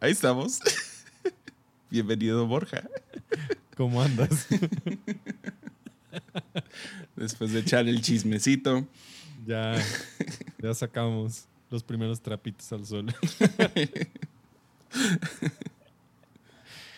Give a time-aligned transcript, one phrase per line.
[0.00, 0.60] Ahí estamos.
[1.90, 2.88] Bienvenido, Borja.
[3.76, 4.46] ¿Cómo andas?
[7.16, 8.86] Después de echar el chismecito.
[9.44, 9.74] Ya,
[10.62, 13.06] ya sacamos los primeros trapitos al sol.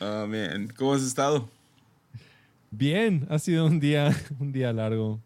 [0.01, 0.69] Oh, man.
[0.77, 1.48] ¿Cómo has estado?
[2.71, 5.19] Bien, ha sido un día, un día largo.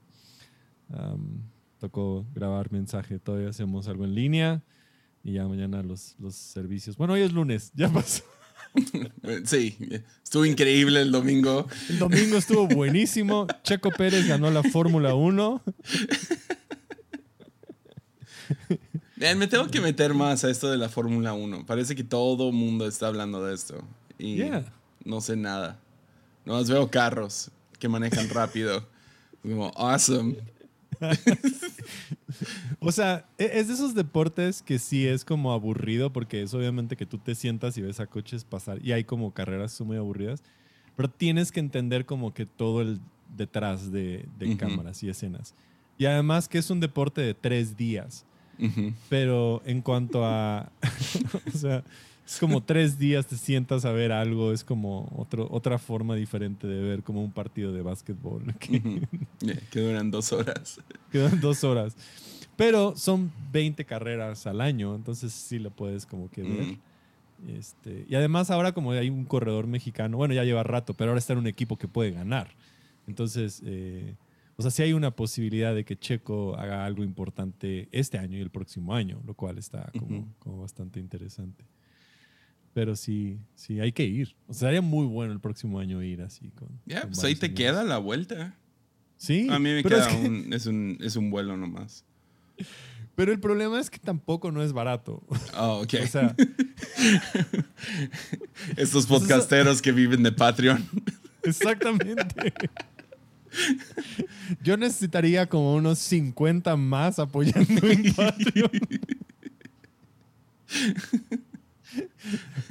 [0.92, 1.40] Am,
[1.80, 4.62] tocó grabar mensaje, todavía hacemos algo en línea
[5.24, 6.96] y ya mañana los, los servicios.
[6.96, 8.22] Bueno, hoy es lunes, ya pasó.
[9.44, 9.76] Sí,
[10.22, 11.66] estuvo increíble el domingo.
[11.88, 13.46] El domingo estuvo buenísimo.
[13.62, 15.62] Checo Pérez ganó la Fórmula 1.
[19.16, 21.66] Man, me tengo que meter más a esto de la Fórmula 1.
[21.66, 23.82] Parece que todo mundo está hablando de esto.
[24.18, 24.64] Y Yeah.
[25.04, 25.78] no sé nada.
[26.44, 28.86] Nomás veo carros que manejan rápido.
[29.42, 30.36] Como, awesome.
[32.80, 36.96] O sea, e- es de esos deportes que sí es como aburrido porque es obviamente
[36.96, 40.42] que tú te sientas y ves a coches pasar y hay como carreras muy aburridas,
[40.96, 43.00] pero tienes que entender como que todo el
[43.36, 44.26] detrás de,
[44.58, 45.54] cámaras y escenas.
[45.98, 48.24] Y además que es un deporte de tres días,
[49.08, 50.70] pero en cuanto a,
[51.54, 51.84] o sea,
[52.26, 56.66] es como tres días te sientas a ver algo, es como otro, otra forma diferente
[56.66, 58.54] de ver como un partido de básquetbol.
[58.58, 59.02] que-.
[59.40, 60.80] Yeah, que duran dos horas.
[61.12, 61.96] Quedan dos horas.
[62.56, 66.66] Pero son 20 carreras al año, entonces sí lo puedes como que ver.
[66.66, 66.78] Mm.
[67.48, 71.18] Este, y además ahora como hay un corredor mexicano, bueno, ya lleva rato, pero ahora
[71.18, 72.54] está en un equipo que puede ganar.
[73.06, 74.14] Entonces, eh,
[74.56, 78.40] o sea, sí hay una posibilidad de que Checo haga algo importante este año y
[78.40, 81.64] el próximo año, lo cual está como, como bastante interesante.
[82.74, 84.34] Pero sí, sí, hay que ir.
[84.48, 86.68] O sea, sería muy bueno el próximo año ir así con...
[86.84, 87.56] Ya, con pues ahí te amigos.
[87.58, 88.56] queda la vuelta.
[89.16, 89.46] Sí.
[89.48, 92.04] A mí me es queda que- un, es un, es un vuelo nomás.
[93.14, 95.22] Pero el problema es que tampoco no es barato.
[95.56, 95.94] Oh, ok.
[96.02, 96.34] O sea,
[98.76, 100.84] Estos pues podcasteros que viven de Patreon.
[101.44, 102.52] exactamente.
[104.64, 108.70] Yo necesitaría como unos 50 más apoyando en Patreon.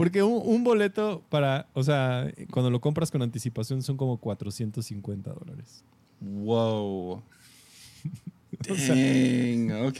[0.04, 5.32] Porque un, un boleto para, o sea, cuando lo compras con anticipación son como 450
[5.32, 5.84] dólares.
[6.20, 7.22] Wow.
[8.70, 10.00] O sea- ok.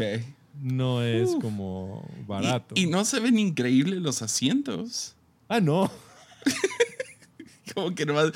[0.62, 1.42] No es Uf.
[1.42, 2.76] como Y- barato.
[2.78, 5.16] Y, no se ven increíbles los asientos.
[5.48, 5.90] Ah, no.
[7.74, 8.32] Como que nomás.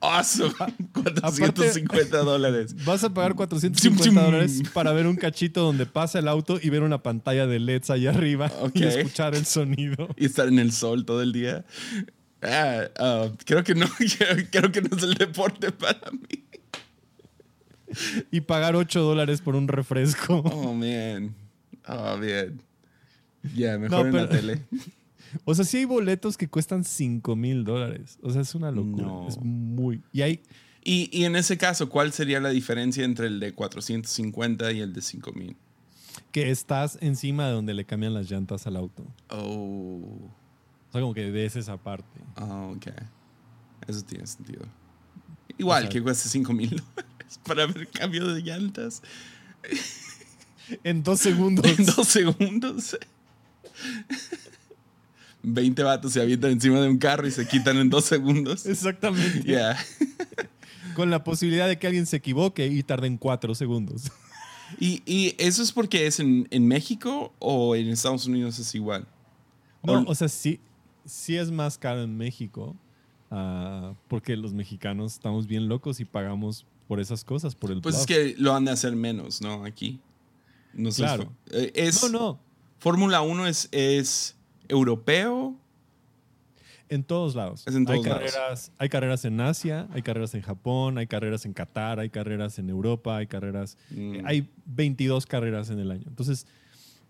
[0.00, 0.54] Awesome.
[0.92, 2.84] 450 dólares.
[2.84, 4.14] Vas a pagar Zum, 450 zum.
[4.14, 7.90] dólares para ver un cachito donde pasa el auto y ver una pantalla de LEDs
[7.90, 10.08] allá arriba y escuchar el sonido.
[10.16, 11.64] Y estar en el sol todo el día.
[12.42, 13.86] Ah, ah, creo que no.
[14.50, 16.44] Creo, que no es el deporte para mí.
[18.30, 20.36] Y pagar 8 dólares por un refresco.
[20.36, 21.34] Oh, man.
[21.86, 22.62] Oh, man.
[23.54, 24.62] Ya, mejor No, en la tele.
[25.44, 28.18] O sea, sí hay boletos que cuestan 5 mil dólares.
[28.22, 29.04] O sea, es una locura.
[29.06, 29.28] No.
[29.28, 30.02] Es muy...
[30.12, 30.42] Y hay...
[30.84, 34.92] Y, y en ese caso, ¿cuál sería la diferencia entre el de 450 y el
[34.92, 35.56] de 5000?
[36.32, 39.04] que estás encima de donde le cambian las llantas al auto.
[39.30, 40.02] Oh.
[40.88, 42.20] O sea, como que ves esa parte.
[42.36, 42.86] Ah, ok.
[43.86, 44.62] Eso tiene sentido.
[45.56, 49.02] Igual O sea- que cueste 5 mil dólares para ver cambio de llantas
[50.84, 51.64] En dos segundos.
[51.78, 52.98] en dos segundos.
[55.52, 58.66] 20 vatos se avientan encima de un carro y se quitan en dos segundos.
[58.66, 59.42] Exactamente.
[59.42, 59.76] Yeah.
[60.94, 64.10] Con la posibilidad de que alguien se equivoque y tarden 4 segundos.
[64.80, 69.06] ¿Y, y eso es porque es en, en México o en Estados Unidos es igual?
[69.82, 70.60] No, O- sea, sí,
[71.04, 72.76] sí es más caro en México.
[73.30, 77.96] ah, porque los mexicanos estamos bien locos y pagamos por esas cosas, por el Pues
[78.00, 79.64] es que lo han de hacer menos, ¿no?
[79.64, 80.00] Aquí.
[80.74, 80.90] No.
[80.90, 81.32] Claro.
[81.50, 82.40] Eh, Es, No, no.
[82.78, 84.36] Fórmula 1 es, es
[84.68, 85.56] europeo.
[86.90, 87.64] En todos lados.
[87.66, 88.32] Es en todos hay, lados.
[88.32, 92.58] carreras, hay carreras en Asia, hay carreras en Japón, hay carreras en Qatar, hay carreras
[92.58, 93.76] en Europa, hay carreras.
[93.90, 94.20] Mm.
[94.24, 96.04] Hay 22 carreras en el año.
[96.06, 96.46] Entonces,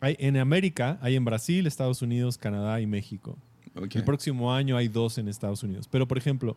[0.01, 3.39] hay, en América, hay en Brasil, Estados Unidos, Canadá y México.
[3.75, 5.87] El próximo año hay dos en Estados Unidos.
[5.89, 6.57] Pero, por ejemplo,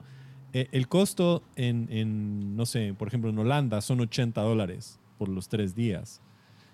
[0.54, 5.30] eh, el costo en, en, no sé, por ejemplo, en Holanda son 80 dólares por
[5.30, 6.22] los tres días.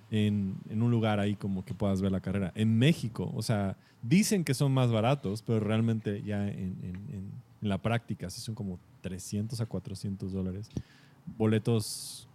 [0.09, 2.51] En, en un lugar ahí como que puedas ver la carrera.
[2.55, 7.31] En México, o sea, dicen que son más baratos, pero realmente ya en, en- en-
[7.59, 10.69] la práctica sí son como 300 a 400 dólares.
[11.37, 12.27] Boletos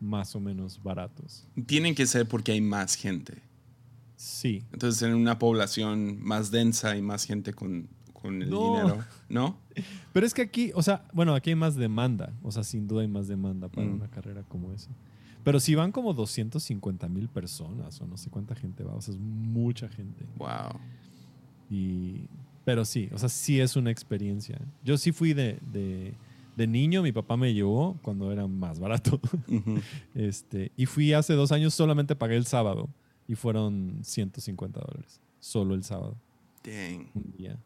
[0.00, 1.46] más o menos baratos.
[1.66, 3.34] Tienen que ser porque hay más gente.
[4.16, 4.62] Sí.
[4.72, 8.70] Entonces, en una población más densa y más gente con, con el No.
[8.76, 9.04] dinero.
[9.28, 9.56] ¿No?
[10.12, 12.32] Pero es que aquí, o sea, bueno, aquí hay más demanda.
[12.42, 13.94] O sea, sin duda hay más demanda para Mm.
[13.94, 14.90] una carrera como esa.
[15.44, 19.12] Pero si van como 250 mil personas o no sé cuánta gente va, o sea,
[19.12, 20.24] es mucha gente.
[20.36, 20.80] Wow.
[21.70, 22.28] Y,
[22.64, 24.58] pero sí, o sea, sí es una experiencia.
[24.82, 26.14] Yo sí fui de, de,
[26.56, 29.20] de niño, mi papá me llevó cuando era más barato.
[30.14, 32.88] Este, y fui hace dos años, solamente pagué el sábado
[33.28, 35.20] y fueron 150 dólares.
[35.40, 36.16] Solo el sábado,
[36.64, 37.06] Dang.
[37.14, 37.58] un día.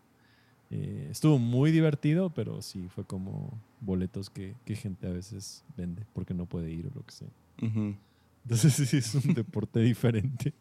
[0.70, 6.04] Eh, estuvo muy divertido, pero sí fue como boletos que, que gente a veces vende
[6.12, 7.28] porque no puede ir o lo que sea.
[7.62, 7.96] Ujú.
[8.44, 10.55] Entonces sí es un deporte diferente.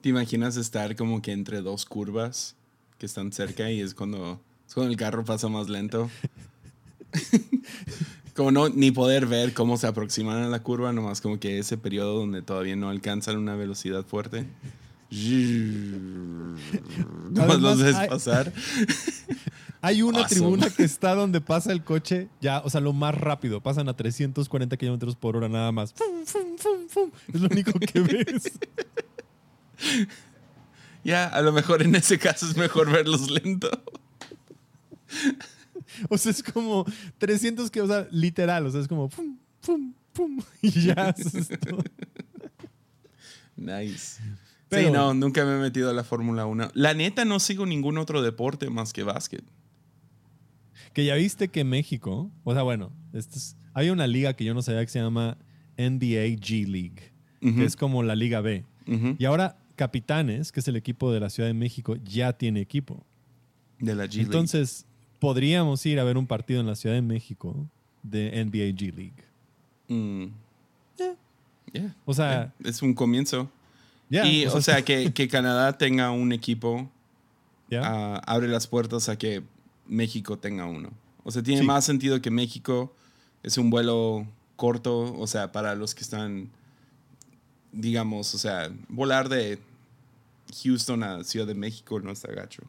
[0.00, 2.56] ¿Te imaginas estar como que entre dos curvas
[2.98, 6.10] que están cerca y es cuando, es cuando el carro pasa más lento?
[8.34, 11.76] como no, ni poder ver cómo se aproximan a la curva, nomás como que ese
[11.76, 14.46] periodo donde todavía no alcanzan una velocidad fuerte.
[17.30, 18.52] Nomás los ves pasar.
[19.82, 20.34] Hay una Awesome.
[20.40, 23.62] tribuna que está donde pasa el coche, ya, o sea, lo más rápido.
[23.62, 25.94] Pasan a 340 kilómetros por hora nada más.
[25.94, 27.10] Fum, fum, fum, fum.
[27.32, 28.52] Es lo único que ves.
[31.02, 33.70] Ya, a lo mejor en ese caso es mejor verlos lento.
[36.10, 36.84] O sea, es como
[37.18, 40.40] 300 que, o sea, literal, o sea, es como pum, pum, pum.
[40.60, 41.82] Y ya, eso es todo.
[43.56, 44.20] Nice.
[44.68, 46.70] Pero- sí, no, nunca me he metido a la Fórmula 1.
[46.74, 49.42] La neta, no sigo ningún otro deporte más que básquet.
[50.92, 54.54] Que ya viste que México, o sea, bueno, esto es- hay una liga que yo
[54.54, 55.36] no sabía que se llama
[55.76, 58.64] NBA G League, que es como la Liga B.
[59.18, 63.04] Y ahora Capitanes, que es el equipo de la Ciudad de México, ya tiene equipo.
[63.78, 64.22] De la G League.
[64.26, 64.84] Entonces,
[65.20, 67.66] podríamos ir a ver un partido en la Ciudad de México
[68.02, 69.24] de NBA G League.
[69.88, 70.32] Mm.
[70.98, 71.14] Yeah.
[71.72, 71.96] Yeah.
[72.04, 73.48] O sea, Es un comienzo.
[74.10, 76.90] y, o sea, que, que Canadá tenga un equipo
[77.80, 79.42] ah, abre las puertas a que
[79.86, 80.90] México tenga uno.
[81.24, 81.66] O sea, tiene Sí.
[81.66, 82.94] más sentido que México
[83.42, 86.50] es un vuelo corto, o sea, para los que están,
[87.72, 89.58] digamos, o sea, volar de
[90.62, 92.62] Houston a Ciudad de México no está gacho.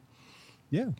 [0.69, 0.93] Yeah.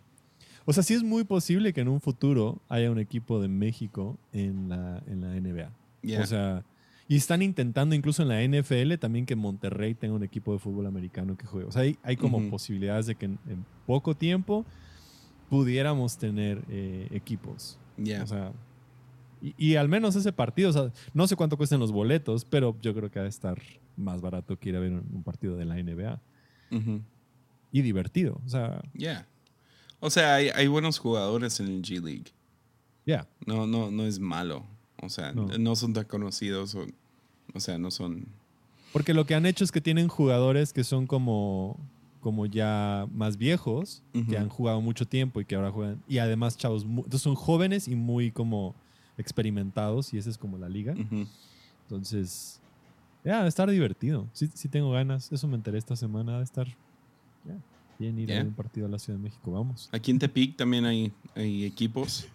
[0.65, 4.17] O sea, sí es muy posible que en un futuro haya un equipo de México
[4.31, 5.71] en la, en la NBA.
[6.01, 6.21] Yeah.
[6.21, 6.63] O sea,
[7.07, 10.85] y están intentando incluso en la NFL también que Monterrey tenga un equipo de fútbol
[10.87, 11.67] americano que juegue.
[11.67, 14.65] O sea, hay, hay como posibilidades de que en, en poco tiempo
[15.51, 17.77] pudiéramos tener eh, equipos.
[18.01, 18.23] Yeah.
[18.23, 18.53] O sea,
[19.41, 22.75] y, y al menos ese partido, o sea, no sé cuánto cuestan los boletos, pero
[22.81, 23.61] yo creo que ha de estar
[23.97, 26.19] más barato que ir a ver un, un partido de la NBA.
[27.73, 28.39] Y divertido.
[28.45, 29.27] O sea, Yeah.
[29.99, 32.31] O sea, hay, hay buenos jugadores en el G League.
[33.05, 33.27] ya.
[33.45, 34.65] No, no, no es malo.
[35.01, 35.75] O sea, no, No.
[35.75, 36.73] son tan conocidos.
[36.75, 36.85] O,
[37.53, 38.25] o sea, no son.
[38.93, 41.77] Porque lo que han hecho es que tienen jugadores que son como,
[42.21, 46.01] como ya más viejos, que han jugado mucho tiempo y que ahora juegan.
[46.07, 48.73] Y además, chavos, entonces son jóvenes y muy como
[49.17, 50.95] experimentados y esa es como la liga.
[51.83, 52.59] Entonces,
[53.25, 54.27] ya, a estar divertido.
[54.33, 55.31] Sí, sí tengo ganas.
[55.31, 57.55] Eso me enteré esta semana de estar ya,
[57.99, 58.39] bien ir a Ya.
[58.39, 59.51] ver un partido a la Ciudad de México.
[59.51, 59.89] Vamos.
[59.91, 62.27] Aquí en Tepic también hay, hay equipos.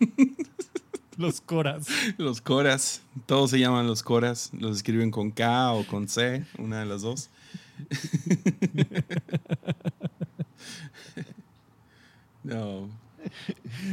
[1.16, 1.86] Los Coras.
[2.18, 3.02] Los Coras.
[3.26, 4.50] Todos se llaman los Coras.
[4.58, 7.30] Los escriben con K o con C, una de las dos.
[12.44, 12.88] no.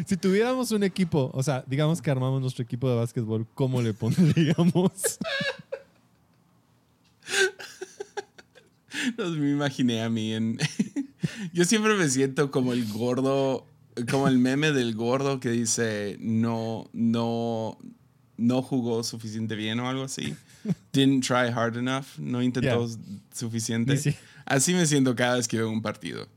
[0.06, 3.94] Si tuviéramos un equipo, o sea, digamos que armamos nuestro equipo de básquetbol, ¿cómo le
[3.94, 4.92] pondríamos?
[9.18, 10.60] Los me imaginé a mí en.
[11.54, 13.66] Yo siempre me siento como el gordo,
[14.10, 17.78] como el meme del gordo que dice no, no,
[18.38, 20.36] no jugó suficiente bien o algo así.
[20.94, 22.98] Didn't try hard enough, no intentó Yeah.
[23.34, 23.98] suficiente.
[23.98, 24.16] Sí.
[24.46, 26.28] Así me siento cada vez que veo un partido.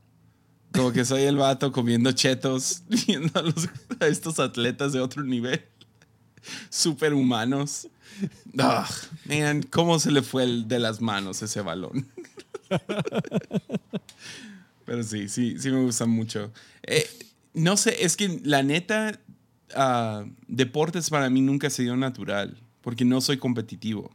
[0.71, 5.23] Como que soy el vato comiendo chetos, viendo a, los- a estos atletas de otro
[5.23, 5.63] nivel.
[6.69, 7.87] Superhumanos.
[8.59, 8.87] Ah,
[9.25, 12.07] man, ¿cómo se le fue el de las manos ese balón?
[14.85, 16.51] Pero sí, sí, sí me gusta mucho.
[16.83, 17.07] Eh,
[17.53, 19.19] no sé, es que la neta,
[19.75, 24.11] ah, deportes para mí nunca se dio natural, porque no soy competitivo.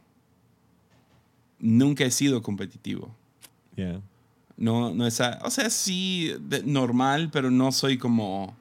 [1.58, 3.14] Nunca he sido competitivo.
[3.76, 4.00] Yeah.
[4.56, 8.54] No, no es, o sea, sí, de- normal, pero no soy como...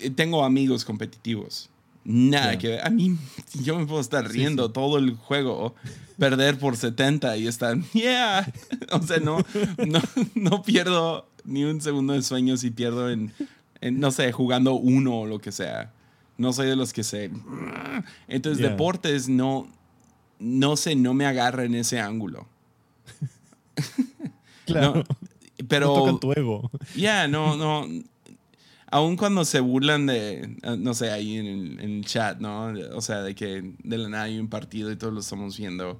[0.00, 1.70] eh, Tengo amigos competitivos.
[2.04, 2.86] Nada que ver.
[2.86, 3.16] A mí,
[3.62, 4.72] yo me puedo estar Sí, riendo sí.
[4.74, 5.74] todo el juego,
[6.18, 8.52] perder por 70 y estar, yeah.
[8.92, 9.38] O sea, no,
[9.86, 10.00] no,
[10.34, 13.32] no pierdo ni un segundo de sueño si pierdo en,
[13.80, 15.92] en, no sé, jugando uno o lo que sea.
[16.40, 17.30] No soy de los que se...
[18.26, 19.68] Entonces, deportes no,
[20.38, 22.48] no sé, no me agarra en ese ángulo.
[24.64, 24.94] Claro.
[24.94, 25.04] No,
[25.68, 25.88] pero...
[25.88, 26.70] No tocan tu ego.
[26.94, 27.88] Ya, no, no.
[28.86, 32.72] Aún cuando se burlan de, no sé, ahí en el, en el chat, ¿no?
[32.94, 35.98] O sea, de que de la nada hay un partido y todos lo estamos viendo.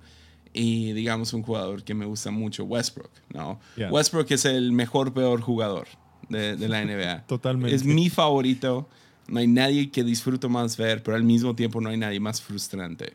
[0.52, 3.58] y digamos un jugador que me gusta mucho, Westbrook, ¿no?
[3.76, 3.90] Yeah.
[3.90, 5.88] Westbrook es el mejor, peor jugador
[6.28, 7.22] de, de la NBA.
[7.26, 7.74] Totalmente.
[7.74, 8.88] Es mi favorito.
[9.30, 12.42] No hay nadie que disfruto más ver, pero al mismo tiempo no hay nadie más
[12.42, 13.14] frustrante.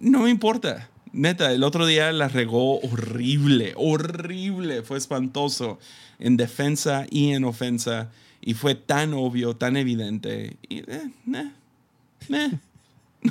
[0.00, 0.88] No me importa.
[1.12, 4.82] Neta, el otro día la regó horrible, horrible.
[4.82, 5.78] Fue espantoso
[6.18, 8.10] en defensa y en ofensa.
[8.40, 10.56] Y fue tan obvio, tan evidente.
[10.66, 11.52] Y, eh, no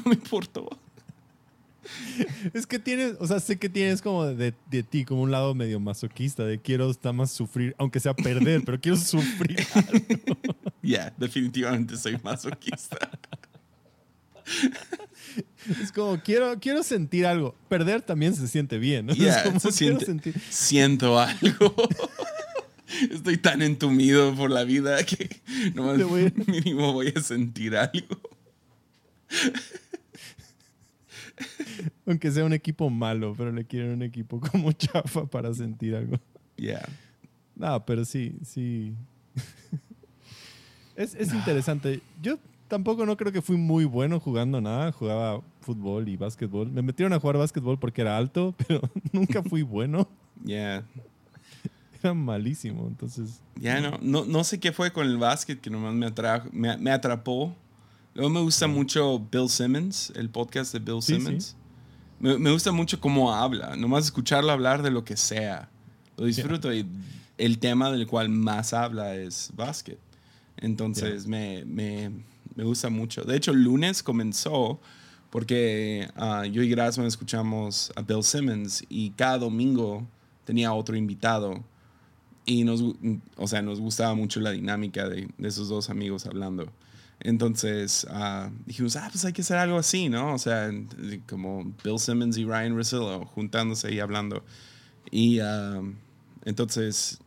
[0.05, 0.69] me importó.
[2.53, 5.53] Es que tienes, o sea, sé que tienes como de, de ti, como un lado
[5.55, 9.65] medio masoquista, de quiero estar más sufrir, aunque sea perder, pero quiero sufrir.
[10.81, 12.97] Ya, definitivamente soy masoquista.
[15.81, 17.55] Es como, quiero, quiero sentir algo.
[17.69, 19.13] Perder también se siente bien, ¿no?
[19.13, 20.41] Es como, se quiero siente- sentir.
[20.49, 21.75] siento algo.
[23.11, 25.41] Estoy tan entumido por la vida que
[25.75, 28.17] nomás voy- mínimo voy a sentir algo.
[32.05, 36.17] Aunque sea un equipo malo, pero le quieren un equipo como chafa para sentir algo.
[36.55, 36.87] Yeah.
[37.55, 38.93] No, pero sí, sí.
[40.95, 42.01] es, es interesante.
[42.21, 44.91] Yo tampoco no creo que fui muy bueno jugando nada.
[44.91, 46.71] Jugaba fútbol y básquetbol.
[46.71, 50.07] Me metieron a jugar básquetbol porque era alto, pero nunca fui bueno.
[50.45, 50.85] Yeah.
[52.01, 53.41] Era malísimo, entonces...
[53.55, 56.77] Ya no, no, no sé qué fue con el básquet que nomás me, atrajo, me,
[56.77, 57.55] me atrapó.
[58.17, 61.21] Luego me gusta mucho Bill Simmons, el podcast de Bill Sí, sí.
[61.21, 61.55] Simmons.
[62.19, 65.69] Me, me gusta mucho cómo habla, nomás escucharlo hablar de lo que sea.
[66.17, 66.83] Lo disfruto y
[67.37, 69.99] el tema del cual más habla es básquet.
[70.57, 72.09] Entonces me, me,
[72.55, 73.21] me gusta mucho.
[73.21, 74.79] De hecho, el lunes comenzó
[75.29, 80.07] porque ah, yo y Grassman escuchamos a Bill Simmons y cada domingo
[80.43, 81.63] tenía otro invitado.
[82.47, 82.81] Y nos,
[83.35, 86.71] o sea, nos gustaba mucho la dinámica de, de esos dos amigos hablando.
[87.19, 90.33] Entonces ah, dijimos, ah, pues hay que hacer algo así, ¿no?
[90.33, 90.71] O sea,
[91.27, 94.43] como Bill Simmons y Ryan Russillo juntándose y hablando.
[95.09, 95.81] Y ah,
[96.45, 97.19] entonces,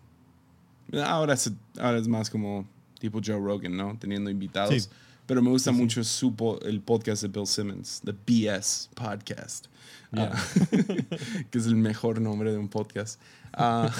[1.05, 2.67] ahora es, ahora es más como
[2.99, 3.97] tipo Joe Rogan, ¿no?
[3.99, 4.83] Teniendo invitados.
[4.83, 4.89] Sí.
[5.27, 9.67] Pero me gusta Sí, mucho su po- el podcast de Bill Simmons, The BS Podcast.
[10.13, 10.33] Yeah.
[10.35, 10.45] Ah,
[11.51, 13.21] que es el mejor nombre de un podcast.
[13.53, 13.93] Ah,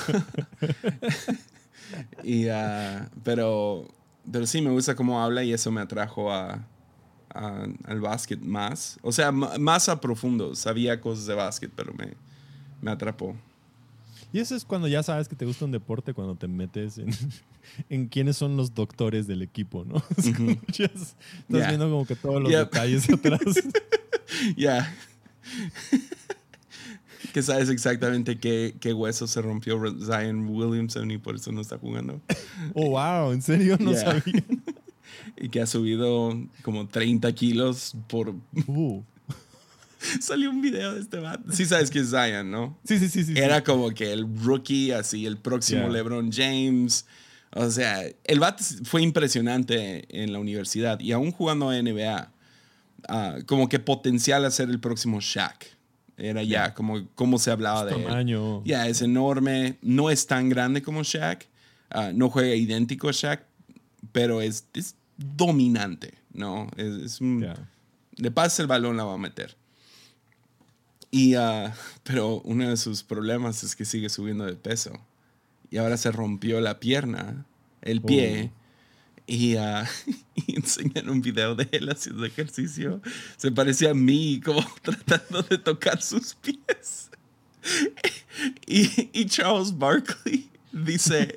[2.25, 2.47] y,
[3.23, 3.87] pero,
[4.31, 6.67] pero sí, me gusta cómo habla y eso me atrajo a,
[7.35, 8.99] a- al básquet más.
[9.03, 10.55] O sea, más a profundo.
[10.55, 12.15] Sabía cosas de básquet, pero me,
[12.81, 13.37] me atrapó.
[14.33, 17.09] Y eso es cuando ya sabes que te gusta un deporte, cuando te metes en,
[17.89, 20.03] en quiénes son los doctores del equipo, ¿no?
[20.17, 21.17] Es como ya estás
[21.49, 21.69] Yeah.
[21.69, 23.41] viendo como que todos los detalles atrás.
[24.57, 24.95] Ya.
[27.33, 31.79] que sabes exactamente qué, qué hueso se rompió Zion Williamson y por eso no está
[31.79, 32.21] jugando.
[32.75, 33.77] Oh, wow, ¿en serio?
[33.81, 34.01] No Yeah.
[34.21, 34.45] sabía.
[35.37, 38.35] Y que ha subido como 30 kilos por...
[38.67, 39.03] Uh.
[40.21, 41.51] Salió un video de este vato.
[41.53, 42.79] Sí sabes que es Zion, ¿no?
[42.85, 43.35] Sí, sí, sí, sí.
[43.35, 43.39] sí.
[43.41, 45.91] Era como que el rookie, así, el próximo Yeah.
[45.93, 47.07] LeBron James.
[47.55, 52.33] O sea, el vato fue impresionante en la universidad y aún jugando a NBA,
[53.09, 55.67] ah, como que potencial a ser el próximo Shaq.
[56.21, 58.05] Era ya como, como se hablaba de él.
[58.05, 58.63] tamaño.
[58.65, 61.47] Ya, es enorme, no es tan grande como Shaq,
[61.91, 63.43] ah, no juega idéntico a Shaq,
[64.13, 66.69] pero es, es dominante, ¿no?
[66.77, 67.55] Es, es un- Ya.
[68.17, 69.57] le pasa el balón, la va a meter.
[71.11, 71.73] Y, ah,
[72.03, 74.93] pero uno de sus problemas es que sigue subiendo de peso.
[75.71, 77.47] Y ahora se rompió la pierna,
[77.83, 78.51] el pie.
[79.31, 79.55] Y,
[80.49, 83.01] enseñan un video de él haciendo ejercicio.
[83.37, 87.11] Se parecía a mí, como tratando de tocar sus pies.
[88.67, 91.35] Y, y Charles Barkley dice,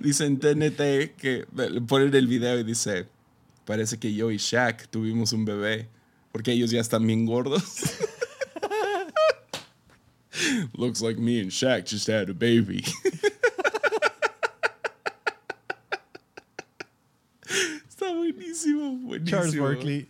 [0.00, 1.46] dice en TNT que
[1.86, 3.06] ponen el video y dice,
[3.64, 5.88] parece que yo y Shaq tuvimos un bebé,
[6.32, 7.62] porque ellos ya están bien gordos.
[10.72, 12.82] Looks like me and Shaq just had a baby.
[18.04, 19.24] Está buenísimo, buenísimo.
[19.38, 20.08] Charles Barkley.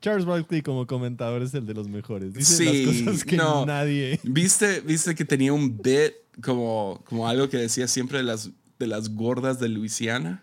[0.00, 2.32] Charles Barkley como comentador es el de los mejores.
[2.34, 3.66] Dice Sí, las cosas que no.
[3.66, 4.18] nadie.
[4.24, 8.86] ¿Viste, ¿Viste que tenía un bit como, como algo que decía siempre de las, de
[8.86, 10.42] las gordas de Luisiana?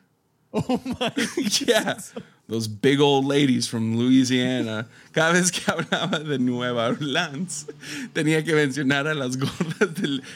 [0.52, 1.44] Oh my.
[1.66, 1.98] yeah.
[2.48, 4.88] Those big old ladies from Louisiana.
[5.12, 7.66] Cada vez que hablaba de Nueva Orleans,
[8.14, 9.90] tenía que mencionar a las gordas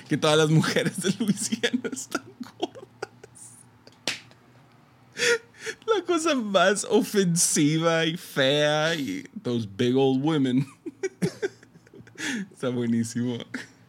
[0.10, 2.69] que todas las mujeres de Luisiana están gordas.
[5.96, 10.66] La cosa más ofensiva y fea y those big old women.
[12.52, 13.38] Está buenísimo.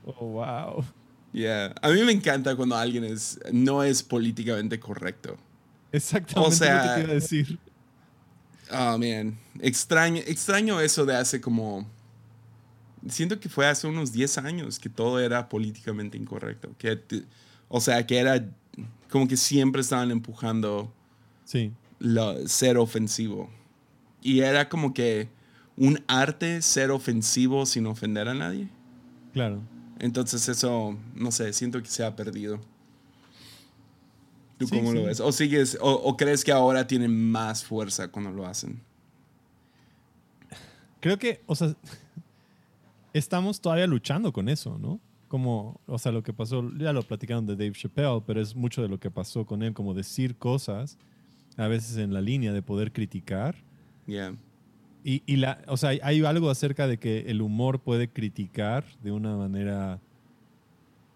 [0.05, 0.85] Oh, wow.
[1.33, 1.75] Yeah.
[1.83, 5.37] A mí me encanta cuando alguien es, no es políticamente correcto.
[5.93, 7.59] Exactamente O sea, lo que te iba a decir.
[8.71, 9.39] Oh, man.
[9.61, 11.87] Extraño, extraño eso de hace como
[13.09, 16.75] siento que fue hace unos 10 años que todo era políticamente incorrecto.
[16.77, 17.01] Que,
[17.69, 18.45] o sea, que era
[19.09, 20.93] como que siempre estaban empujando
[21.45, 21.73] sí.
[22.01, 23.49] Lo, ser ofensivo.
[24.21, 25.29] Y era como que
[25.77, 28.69] un arte ser ofensivo sin ofender a nadie.
[29.33, 29.61] Claro.
[30.01, 32.61] Entonces eso, no sé, siento que se ha perdido.
[34.59, 35.21] ¿Tú cómo lo ves?
[35.21, 38.83] ¿O, sigues, o, crees que ahora tienen más fuerza cuando lo hacen?
[41.01, 41.75] Creo que, o sea,
[43.15, 45.01] estamos todavía luchando con eso, ¿no?
[45.29, 48.83] Como, o sea, lo que pasó, ya lo platicaron de Dave Chappelle, pero es mucho
[48.83, 50.99] de lo que pasó con él, como decir cosas,
[51.57, 53.55] a veces en la línea de poder criticar.
[54.07, 54.35] Yeah.
[55.05, 59.13] Y, y la, o sea, hay algo acerca de que el humor puede criticar de
[59.13, 60.01] una manera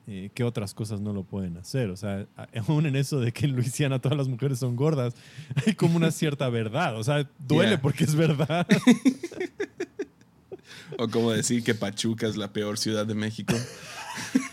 [0.06, 1.88] eh, que otras cosas no lo pueden hacer.
[1.88, 2.26] O sea,
[2.66, 5.14] aún en eso de que en Luisiana todas las mujeres son gordas,
[5.66, 6.98] hay como una cierta verdad.
[6.98, 8.66] O sea, duele porque es verdad.
[10.98, 13.54] o como decir que Pachuca es la peor ciudad de México.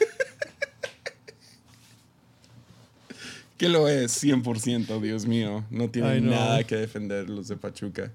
[3.61, 5.63] que lo es, 100%, Dios mío.
[5.69, 8.11] No tiene nada que defender los de Pachuca.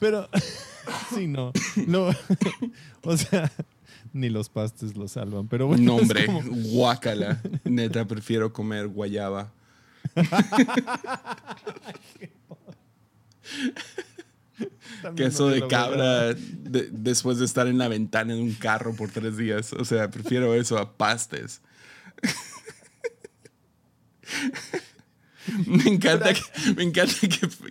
[0.00, 0.28] Pero,
[1.14, 1.52] sí, no.
[1.86, 2.10] no.
[3.02, 3.52] o sea,
[4.12, 5.46] ni los pastes lo salvan.
[5.46, 5.96] Pero bueno.
[5.96, 6.26] Nombre,
[6.72, 7.40] guácala.
[7.64, 9.52] Neta, prefiero comer guayaba.
[15.14, 19.72] Queso de cabra después de estar en la ventana de un carro por tres días.
[19.72, 21.60] O sea, prefiero eso a pastes.
[25.66, 26.40] Me encanta, que,
[26.74, 27.14] me encanta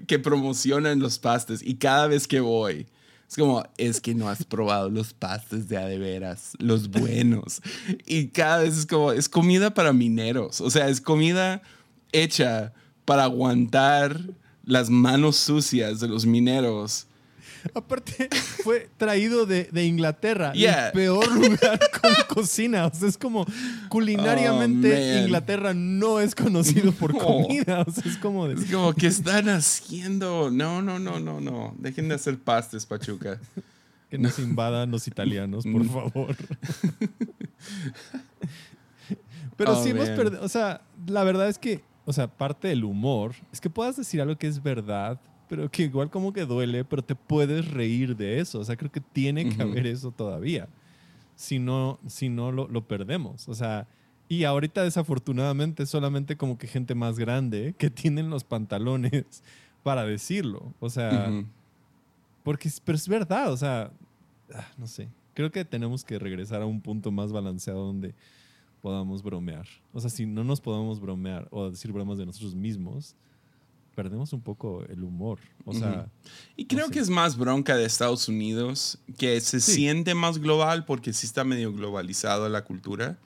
[0.05, 2.86] que, promocionan los pastes y cada vez que voy,
[3.27, 7.62] es como, es que no has probado los pastes de adeveras, los buenos.
[8.05, 11.63] Y cada vez es como, es comida para mineros, o sea, es comida
[12.12, 12.74] hecha
[13.05, 14.22] para aguantar
[14.65, 17.08] las manos sucias de los mineros
[17.74, 18.29] Aparte,
[18.63, 22.88] fue traído de, Inglaterra, el peor lugar con cocina.
[22.88, 23.46] O sea, es como
[23.89, 27.86] culinariamente oh, Inglaterra no es conocido por comida.
[27.88, 30.49] O sea, es como Es como, ¿qué están haciendo?
[30.52, 31.73] No, no, no, no, no.
[31.78, 33.39] Dejen de hacer pastes, Pachuca.
[34.10, 35.89] Que nos invadan los italianos, por mm.
[35.89, 36.36] favor.
[39.58, 42.84] Pero oh, sí hemos perdido, o sea, la verdad es que, o sea, parte del
[42.84, 45.19] humor es que puedas decir algo que es verdad,
[45.53, 48.59] pero que igual como que duele, pero te puedes reír de eso.
[48.59, 50.67] O sea, creo que tiene que haber eso todavía.
[51.35, 53.47] Si no, si no lo, lo, perdemos.
[53.47, 53.87] O sea,
[54.27, 59.43] y ahorita desafortunadamente solamente como que gente más grande que tienen los pantalones
[59.83, 60.73] para decirlo.
[60.79, 61.31] O sea,
[62.41, 63.91] porque, pero es verdad, o sea,
[64.55, 65.07] ah, no sé.
[65.35, 68.15] Creo que tenemos que regresar a un punto más balanceado donde
[68.81, 69.67] podamos bromear.
[69.93, 73.15] O sea, si no nos podemos bromear o decir bromas de nosotros mismos,
[73.95, 75.39] perdemos un poco el humor.
[75.65, 76.08] O sea.
[76.56, 81.13] Y creo que es más bronca de Estados Unidos, que se siente más global porque
[81.13, 83.17] sí está medio globalizado la cultura.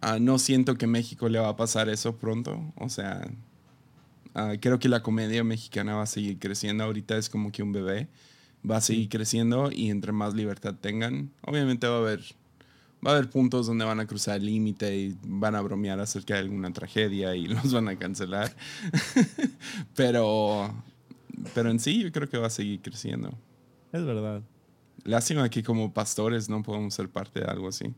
[0.00, 2.72] Ah, no siento que México le va a pasar eso pronto.
[2.76, 3.28] O sea,
[4.34, 6.84] ah, creo que la comedia mexicana va a seguir creciendo.
[6.84, 8.08] Ahorita es como que un bebé.
[8.68, 12.20] Va a seguir creciendo y entre más libertad tengan, obviamente va a haber
[13.04, 16.34] va a haber puntos donde van a cruzar el límite y van a bromear acerca
[16.34, 18.54] de alguna tragedia y los van a cancelar.
[19.94, 20.72] pero,
[21.54, 23.30] pero en sí yo creo que va a seguir creciendo.
[23.92, 24.42] Es verdad.
[25.04, 27.94] Lástima que como pastores no podemos ser parte de algo así.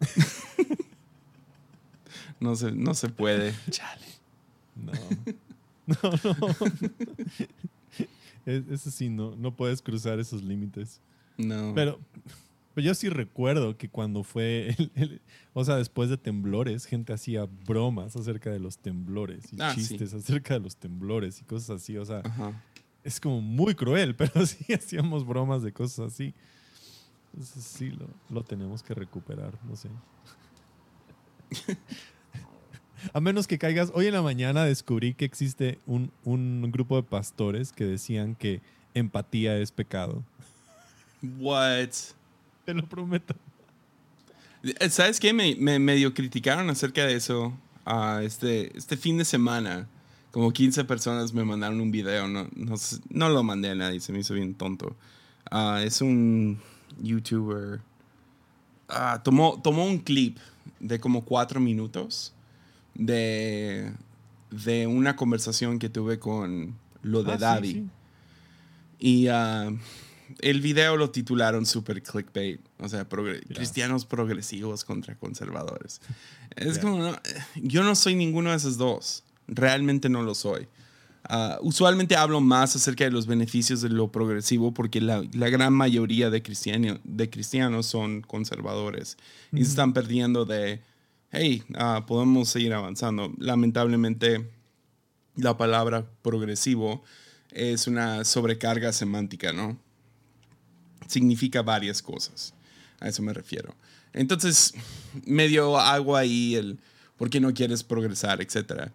[2.40, 3.54] no, se, no se puede.
[3.70, 4.06] Chale.
[4.74, 4.92] No.
[5.84, 6.36] No, no.
[8.46, 11.00] Eso sí, no, no puedes cruzar esos límites.
[11.36, 11.72] No.
[11.74, 11.98] Pero,
[12.74, 14.74] pero yo sí recuerdo que cuando fue,
[15.52, 20.14] o sea, después de temblores, gente hacía bromas acerca de los temblores y ah, chistes
[20.14, 21.96] acerca de los temblores y cosas así.
[21.98, 22.22] O sea,
[23.04, 26.34] es como muy cruel, pero sí hacíamos bromas de cosas así.
[27.32, 29.88] Entonces sí, lo, lo tenemos que recuperar, no sé.
[33.12, 37.02] A menos que caigas, hoy en la mañana descubrí que existe un, un grupo de
[37.02, 38.60] pastores que decían que
[38.94, 40.22] empatía es pecado.
[41.38, 41.90] What?
[42.64, 43.34] Te lo prometo.
[44.62, 45.32] Eh, ¿Sabes qué?
[45.32, 47.52] Me, me medio criticaron acerca de eso
[47.86, 49.88] uh, este, este fin de semana.
[50.30, 52.28] Como 15 personas me mandaron un video.
[52.28, 52.74] No, no,
[53.10, 54.96] no lo mandé a nadie, se me hizo bien tonto.
[55.50, 56.58] Uh, es un
[57.02, 57.80] youtuber.
[58.88, 60.38] Uh, tomó, tomó un clip
[60.80, 62.32] de como cuatro minutos
[62.94, 63.92] de,
[64.50, 67.86] de una conversación que tuve con lo de ah, Daddy.
[68.98, 69.26] Y
[70.40, 76.00] el video lo titularon super clickbait, o sea, cristianos progresivos contra conservadores.
[76.56, 77.14] Es como,
[77.56, 80.68] yo no soy ninguno de esos dos, realmente no lo soy.
[81.24, 85.72] ah, usualmente hablo más acerca de los beneficios de lo progresivo porque la, la gran
[85.72, 89.16] mayoría de, cristiano, de cristianos son conservadores
[89.52, 90.82] y se están perdiendo de,
[91.30, 93.32] hey, ah, podemos seguir avanzando.
[93.38, 94.50] Lamentablemente,
[95.36, 97.02] la palabra progresivo
[97.50, 99.78] es una sobrecarga semántica, ¿no?
[101.06, 102.54] Significa varias cosas.
[103.00, 103.74] A eso me refiero.
[104.12, 104.74] Entonces,
[105.24, 106.78] medio hago ahí el
[107.16, 108.90] por qué no quieres progresar, etc.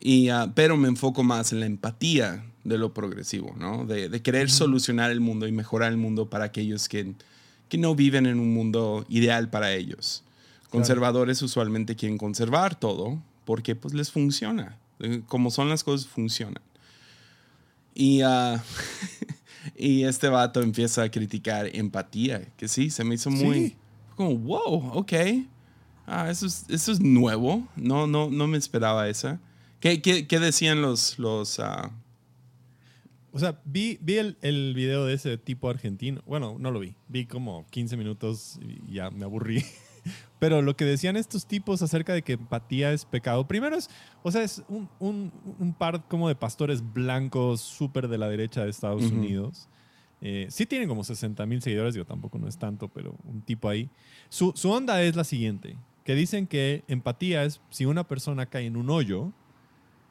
[0.00, 3.86] Y, ah, pero me enfoco más en la empatía de lo progresivo, ¿no?
[3.86, 7.14] De, querer solucionar el mundo y mejorar el mundo para aquellos que,
[7.68, 10.22] que no viven en un mundo ideal para ellos.
[10.70, 14.78] Conservadores usualmente quieren conservar todo porque pues les funciona.
[14.98, 16.62] Eh, como son las cosas, funcionan.
[17.94, 18.58] Y, uh,
[19.76, 23.76] y este vato empieza a criticar empatía, que sí, se me hizo muy
[24.16, 25.12] como, wow, ok.
[26.06, 27.68] Ah, eso es, eso es nuevo.
[27.76, 29.40] No, no, no me esperaba esa.
[29.78, 31.18] ¿Qué, qué, qué decían los...
[31.18, 31.90] los uh...
[33.32, 36.22] O sea, vi, vi el, el, video de ese tipo argentino.
[36.26, 36.94] Bueno, no lo vi.
[37.08, 39.62] Vi como 15 minutos y ya me aburrí.
[40.38, 43.88] Pero lo que decían estos tipos acerca de que empatía es pecado, primero es,
[44.22, 48.64] o sea, es un, un, un par como de pastores blancos súper de la derecha
[48.64, 49.68] de Estados Unidos.
[50.20, 53.68] Eh, sí tienen como 60 mil seguidores, digo, tampoco no es tanto, pero un tipo
[53.68, 53.90] ahí.
[54.28, 58.66] Su, su onda es la siguiente, que dicen que empatía es si una persona cae
[58.66, 59.32] en un hoyo,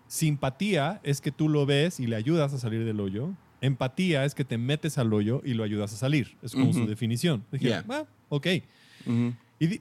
[0.08, 3.32] simpatía es que tú lo ves y le ayudas a salir del hoyo,
[3.62, 6.38] empatía es que te metes al hoyo y lo ayudas a salir.
[6.42, 7.44] Es como su definición.
[7.52, 8.48] Dije, ah, ok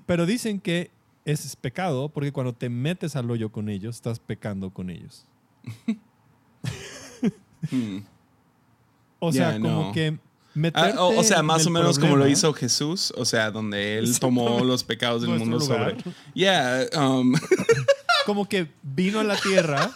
[0.06, 0.90] pero dicen que
[1.24, 5.26] es pecado porque cuando te metes al hoyo con ellos, estás pecando con ellos.
[7.70, 8.00] Hmm.
[9.20, 10.18] O sea, como que
[10.74, 14.60] ah, o, sea, más o menos como lo hizo Jesús, o sea, donde él tomó
[14.60, 15.96] los pecados del mundo sobre.
[16.34, 17.34] Yeah, um.
[18.26, 19.90] como que vino a la tierra.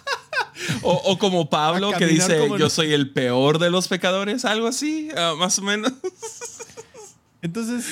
[0.83, 5.35] O, como Pablo que dice, yo soy el peor de los pecadores, algo así, ah,
[5.38, 5.93] más o menos.
[7.43, 7.87] Entonces,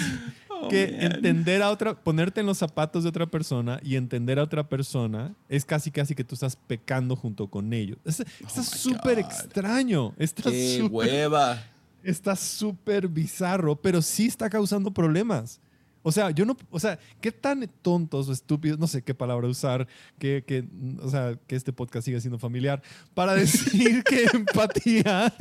[0.59, 4.42] Oh, que entender a otra, ponerte en los zapatos de otra persona y entender a
[4.42, 7.99] otra persona es casi casi que tú estás pecando junto con ellos.
[8.05, 10.14] Es, está oh súper extraño.
[10.19, 11.62] Está Qué hueva.
[12.03, 15.61] Está súper bizarro, pero sí está causando problemas.
[16.03, 19.49] O sea, yo no, o sea, qué tan tontos o estúpidos, no sé qué palabra
[19.49, 19.88] usar,
[20.21, 20.64] que, que,
[21.03, 22.81] o sea, que este podcast siga siendo familiar,
[23.12, 25.35] para decir que empatía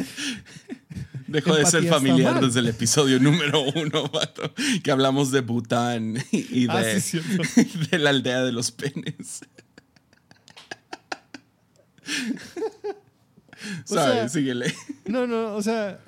[1.28, 6.68] Dejó de ser familiar desde el episodio número uno, vato, que hablamos de Bután y
[6.70, 6.82] ah,
[7.92, 9.42] de, la aldea de los penes.
[13.86, 14.32] ¿Sabes?
[14.32, 14.72] Síguele.
[15.06, 16.00] No, no, o sea,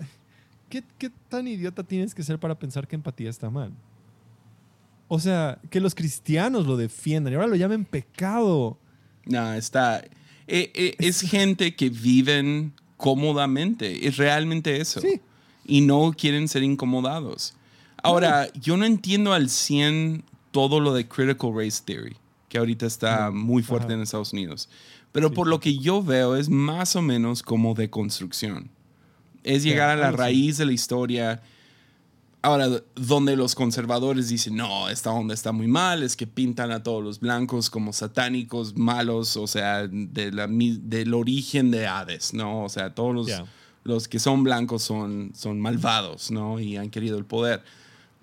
[0.69, 3.73] ¿qué, ¿qué tan idiota tienes que ser para pensar que empatía está mal?
[5.07, 8.77] O sea, que los cristianos lo defiendan y ahora lo llamen pecado.
[9.25, 10.03] No, está.
[10.47, 14.07] Eh, eh, es gente que viven cómodamente.
[14.07, 15.01] Es realmente eso.
[15.65, 17.55] Y no quieren ser incomodados.
[18.03, 22.15] Ahora, yo no entiendo al 100 todo lo de Critical Race Theory,
[22.49, 24.69] que ahorita está muy fuerte en Estados Unidos.
[25.11, 28.69] Pero por lo que yo veo es más o menos como de construcción.
[29.43, 31.41] Es llegar a la raíz de la historia
[32.41, 36.83] Ahora, donde los conservadores dicen, no, esta onda está muy mal, es que pintan a
[36.83, 42.63] todos los blancos como satánicos, malos, o sea, de la, del origen de Hades, ¿no?
[42.63, 43.43] O sea, todos los,
[43.83, 46.59] los que son blancos son, son malvados, ¿no?
[46.59, 47.63] Y han querido el poder.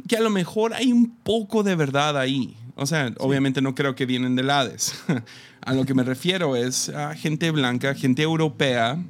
[0.08, 2.56] Que a lo mejor hay un poco de verdad ahí.
[2.76, 4.94] O sea, obviamente no creo que vienen del Hades.
[5.60, 9.02] a lo que me refiero es a gente blanca, gente europea,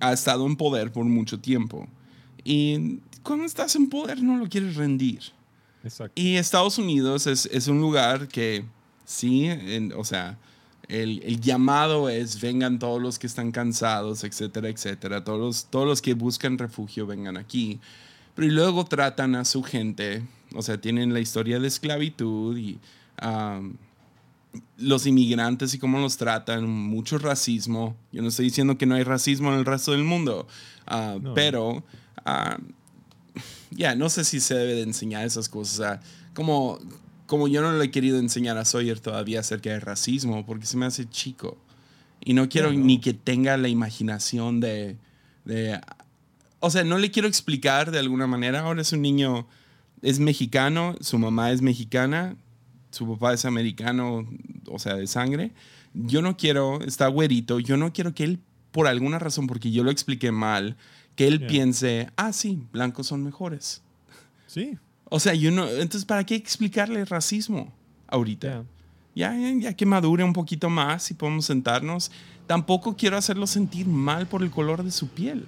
[0.00, 1.88] ha estado en poder por mucho tiempo.
[2.44, 5.20] Y cuando estás en poder no lo quieres rendir.
[5.82, 6.20] Exacto.
[6.20, 8.64] Y Estados Unidos es, es un lugar que
[9.04, 9.48] sí,
[9.96, 10.38] o sea,
[10.88, 15.24] el, el, llamado es vengan todos los que están cansados, etcétera, etcétera.
[15.24, 17.80] Todos los, todos los que buscan refugio vengan aquí.
[18.34, 20.22] Pero luego tratan a su gente,
[20.54, 22.78] o sea, tienen la historia de esclavitud y
[24.78, 27.96] los inmigrantes y cómo los tratan, mucho racismo.
[28.12, 30.46] Yo no estoy diciendo que no hay racismo en el resto del mundo,
[30.86, 31.82] ah, pero
[33.70, 36.00] ya, no sé si se debe de enseñar esas cosas.
[36.34, 36.78] como,
[37.26, 40.76] como yo no le he querido enseñar a Sawyer todavía acerca del racismo, porque se
[40.76, 41.58] me hace chico.
[42.24, 44.96] Y no quiero ni que tenga la imaginación de,
[45.44, 45.80] de...
[46.60, 48.60] O sea, no le quiero explicar de alguna manera.
[48.60, 49.46] Ahora es un niño,
[50.02, 52.36] es mexicano, su mamá es mexicana,
[52.90, 54.26] su papá es americano,
[54.68, 55.52] o sea, de sangre.
[55.94, 58.40] Yo no quiero, está güerito, yo no quiero que él,
[58.72, 60.76] por alguna razón, porque yo lo expliqué mal,
[61.16, 63.82] que él piense, ah, sí, blancos son mejores.
[64.46, 64.78] Sí.
[65.08, 67.72] O sea, yo no, entonces, ¿para qué explicarle racismo
[68.06, 68.64] ahorita?
[69.16, 72.12] ya, ya que madure un poquito más y podemos sentarnos,
[72.46, 75.46] tampoco quiero hacerlo sentir mal por el color de su piel.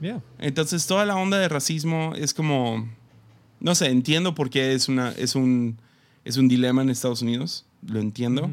[0.00, 0.22] Yeah.
[0.38, 2.88] Entonces toda la onda de racismo es como,
[3.58, 5.76] no sé, entiendo por qué es, una, es, un,
[6.24, 8.48] es un dilema en Estados Unidos, lo entiendo,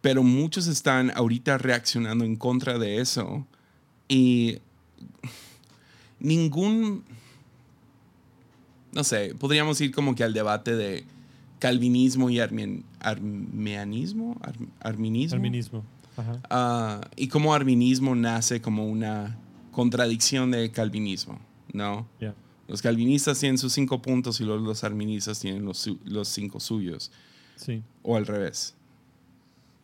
[0.00, 3.46] pero muchos están ahorita reaccionando en contra de eso
[4.08, 4.60] y
[6.20, 7.04] ningún,
[8.92, 11.04] no sé, podríamos ir como que al debate de
[11.58, 13.18] calvinismo y armien- Ar-
[14.80, 15.34] arminismo.
[15.36, 15.84] Arminismo.
[16.16, 16.40] Ajá.
[16.50, 19.36] Ah, y cómo arminismo nace como una
[19.72, 21.38] contradicción de calvinismo,
[21.72, 22.08] ¿no?
[22.18, 22.34] Yeah.
[22.66, 27.10] Los calvinistas tienen sus cinco puntos y los, los arministas tienen los, los cinco suyos,
[27.56, 27.82] Sí.
[28.02, 28.74] o al revés.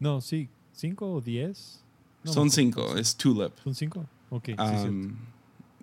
[0.01, 0.49] No, sí.
[0.73, 1.81] ¿Cinco o diez?
[2.25, 3.53] No, Son cinco, es tulip.
[3.63, 4.05] ¿Son cinco?
[4.31, 5.15] Ok, sí, Um.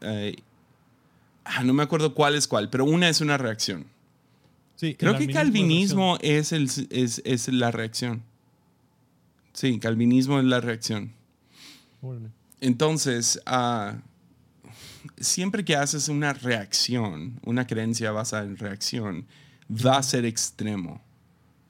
[0.02, 0.36] Eh,
[1.46, 3.86] ah, no me acuerdo cuál es cuál, pero una es una reacción.
[4.76, 8.24] Sí, Creo que calvinismo es, el, es, es la reacción.
[9.54, 11.14] Sí, calvinismo es la reacción.
[12.62, 13.98] Entonces, ah,
[15.20, 19.26] siempre que haces una reacción, una creencia basada en reacción,
[19.70, 21.02] va a ser extremo.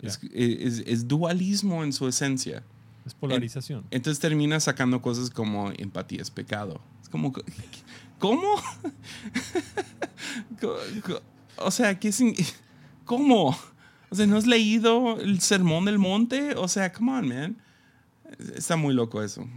[0.02, 2.64] Es, es- es dualismo en su esencia.
[3.06, 3.84] Es polarización.
[3.92, 6.82] Entonces termina sacando cosas como empatía es pecado.
[7.02, 7.34] Es como,
[8.22, 8.48] ¿cómo?
[11.58, 12.36] O sea, ¿qué sin-
[13.06, 13.56] ¿cómo?
[14.10, 16.56] O sea, ¿no has leído el Sermón del Monte?
[16.56, 17.58] O sea, come on, man.
[18.56, 19.48] Está muy loco eso.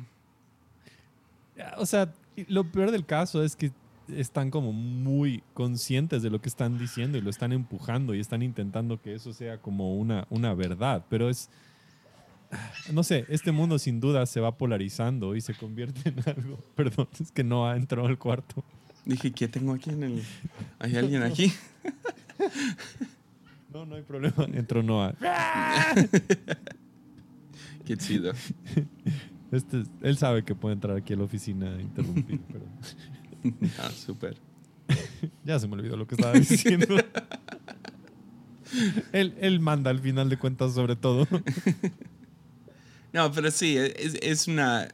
[1.78, 2.12] O sea,
[2.48, 3.72] lo peor del caso es que
[4.08, 8.42] están como muy conscientes de lo que están diciendo y lo están empujando y están
[8.42, 11.04] intentando que eso sea como una, una verdad.
[11.08, 11.48] Pero es,
[12.92, 16.58] no sé, este mundo sin duda se va polarizando y se convierte en algo.
[16.76, 18.64] Perdón, es que no ha entrado al cuarto.
[19.04, 20.22] Dije, ¿qué tengo aquí en el...
[20.78, 21.52] ¿Hay alguien aquí?
[23.72, 24.34] No, no hay problema.
[24.52, 25.14] Entró Noah.
[27.84, 28.32] Qué chido.
[29.50, 32.64] Este, él sabe que puede entrar aquí a la oficina a interrumpir, pero
[33.80, 34.36] Ah, súper.
[35.44, 36.86] ya se me olvidó lo que estaba diciendo.
[39.12, 41.26] él, él manda al final de cuentas sobre todo.
[43.14, 44.88] No, pero sí, es, es una...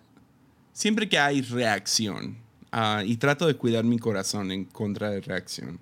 [0.73, 2.37] Siempre que hay reacción,
[2.71, 5.81] ah, y trato de cuidar mi corazón en contra de reacción,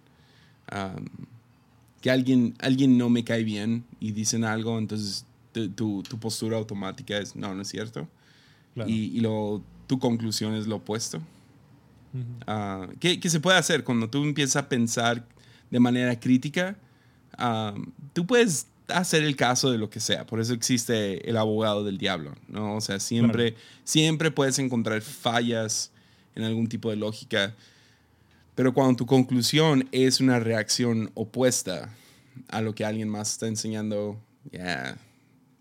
[2.01, 6.57] que alguien, alguien no me cae bien y dicen algo, entonces tu, tu- tu postura
[6.57, 8.09] automática es, no, no es cierto.
[8.75, 8.89] Claro.
[8.89, 11.19] Y, y lo, tu conclusión es lo opuesto.
[11.19, 12.25] Ujú.
[12.47, 15.25] Ah, ¿qué, qué se puede hacer cuando tú empiezas a pensar
[15.71, 16.77] de manera crítica?
[18.15, 21.99] tú puedes hacer el caso de lo que sea, por eso existe el abogado del
[21.99, 22.77] diablo, ¿no?
[22.77, 25.91] O sea, siempre, siempre puedes encontrar fallas
[26.35, 27.55] en algún tipo de lógica,
[28.55, 31.95] pero cuando tu conclusión es una reacción opuesta
[32.49, 34.19] a lo que alguien más está enseñando,
[34.51, 34.97] ya,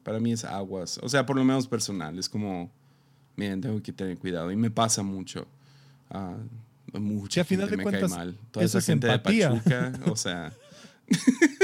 [0.04, 2.72] para mí es aguas, o sea, por lo menos personal, es como,
[3.36, 5.48] miren, tengo que tener cuidado y me pasa mucho.
[6.10, 6.38] Ah,
[6.94, 8.38] mucha Que a final gente de me cae cuentas, mal.
[8.52, 9.50] Toda esa es gente empatía.
[9.50, 10.54] de Pachuca, o sea,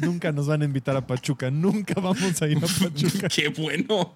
[0.00, 1.50] Nunca nos van a invitar a Pachuca.
[1.50, 3.28] Nunca vamos a ir a Pachuca.
[3.34, 4.12] qué bueno.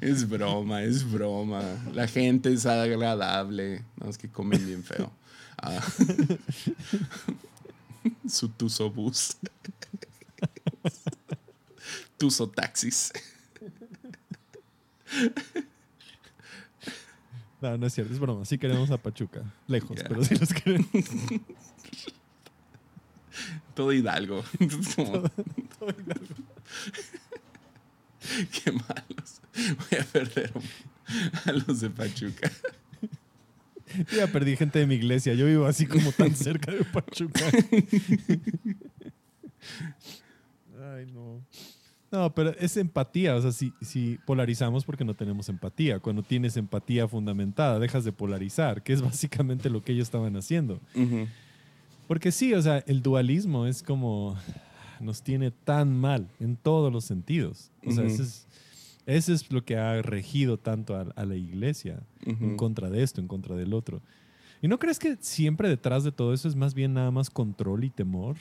[0.00, 1.62] es broma, es broma.
[1.92, 3.84] La gente es agradable.
[4.08, 5.12] Es que comen bien feo.
[5.58, 5.80] Ah.
[8.28, 9.36] Su tuso bus.
[12.16, 13.12] tuso taxis.
[17.64, 18.12] No, no es cierto.
[18.12, 18.44] Es broma.
[18.44, 19.42] Sí queremos a Pachuca.
[19.66, 20.86] Lejos, pero sí los queremos.
[23.74, 24.44] Todo Hidalgo.
[24.96, 25.22] Como-
[28.52, 29.40] Qué malos.
[29.54, 30.52] Voy a perder
[31.46, 32.50] a los de Pachuca.
[34.14, 35.34] Ya perdí gente de mi iglesia.
[35.34, 37.44] Yo vivo así como tan cerca de Pachuca.
[40.96, 41.42] Ay, no.
[42.14, 43.34] No, pero es empatía.
[43.34, 45.98] O sea, si, si polarizamos porque no tenemos empatía.
[45.98, 50.80] Cuando tienes empatía fundamentada, dejas de polarizar, que es básicamente lo que ellos estaban haciendo.
[52.06, 54.36] Porque sí, o sea, el dualismo es como
[55.00, 57.72] nos tiene tan mal en todos los sentidos.
[57.84, 58.12] O sea, Ujú.
[58.12, 58.46] ese, es,
[59.06, 63.20] ese es lo que ha regido tanto a, a la iglesia en contra de esto,
[63.20, 64.02] en contra del otro.
[64.62, 67.82] ¿Y no crees que siempre detrás de todo eso es más bien nada más control
[67.82, 68.36] y temor?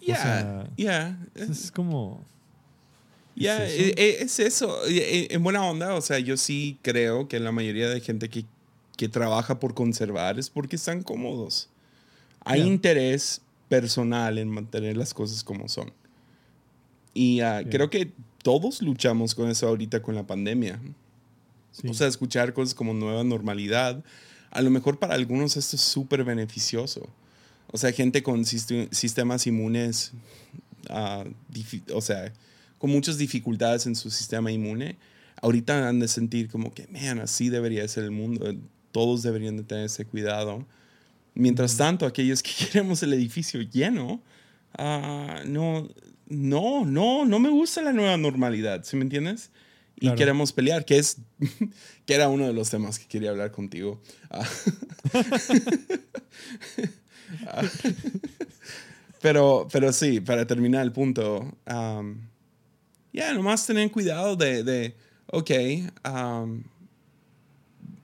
[0.00, 1.18] Ya, sea.
[1.34, 2.24] Es, es como...
[3.38, 3.94] Ya, ¿Es eh, eso?
[3.98, 4.86] eh, es eso.
[4.88, 8.44] Eh, En buena onda, o sea, yo sí creo que la mayoría de gente que,
[8.96, 11.68] que trabaja por conservar es porque están cómodos.
[12.44, 12.66] Hay Ya.
[12.66, 15.92] interés personal en mantener las cosas como son.
[17.14, 17.70] Y ah, Ya.
[17.70, 20.80] creo que todos luchamos con eso ahorita con la pandemia.
[21.72, 21.88] sí.
[21.88, 24.02] O sea, escuchar cosas como nueva normalidad.
[24.50, 27.06] a lo mejor para algunos esto es súper beneficioso.
[27.70, 30.12] O sea, gente con sistemas inmunes,
[30.88, 31.24] uh,
[31.94, 32.32] o sea,
[32.78, 34.96] con muchas dificultades en su sistema inmune,
[35.42, 38.54] ahorita han de sentir como que, man, así debería ser el mundo,
[38.92, 40.66] todos deberían de tener ese cuidado.
[41.34, 44.22] Mientras tanto, aquellos que queremos el edificio lleno,
[44.78, 45.88] uh, no,
[46.28, 49.50] no, no, no me gusta la nueva normalidad, ¿sí me entiendes?
[50.00, 51.18] Y queremos pelear, que es,
[52.06, 54.00] que era uno de los temas que quería hablar contigo.
[54.30, 54.48] Ah.
[59.20, 62.16] pero, pero sí, para terminar el punto, um,
[63.12, 64.94] ya, nomás tener cuidado de, de
[65.26, 65.50] ok,
[66.10, 66.62] um,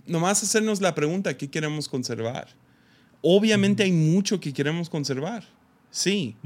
[0.06, 2.48] nomás hacernos la pregunta, ¿qué queremos conservar?
[3.22, 5.44] Obviamente hay mucho que queremos conservar,
[5.90, 6.36] sí.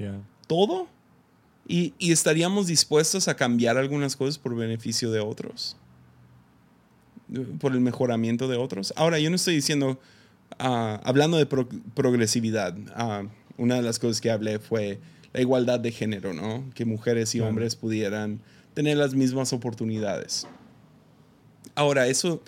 [0.46, 0.88] ¿Todo?
[1.66, 5.76] Y, estaríamos dispuestos a cambiar algunas cosas por beneficio de otros,
[7.58, 8.94] por el mejoramiento de otros.
[8.96, 10.00] Ahora, yo no estoy diciendo,
[10.58, 13.24] ah, hablando de progresividad, ah,
[13.58, 14.98] una de las cosas que hablé fue
[15.38, 16.68] la igualdad de género, ¿no?
[16.74, 18.40] Que mujeres y hombres pudieran
[18.74, 20.48] tener las mismas oportunidades.
[21.76, 22.42] Ahora, eso,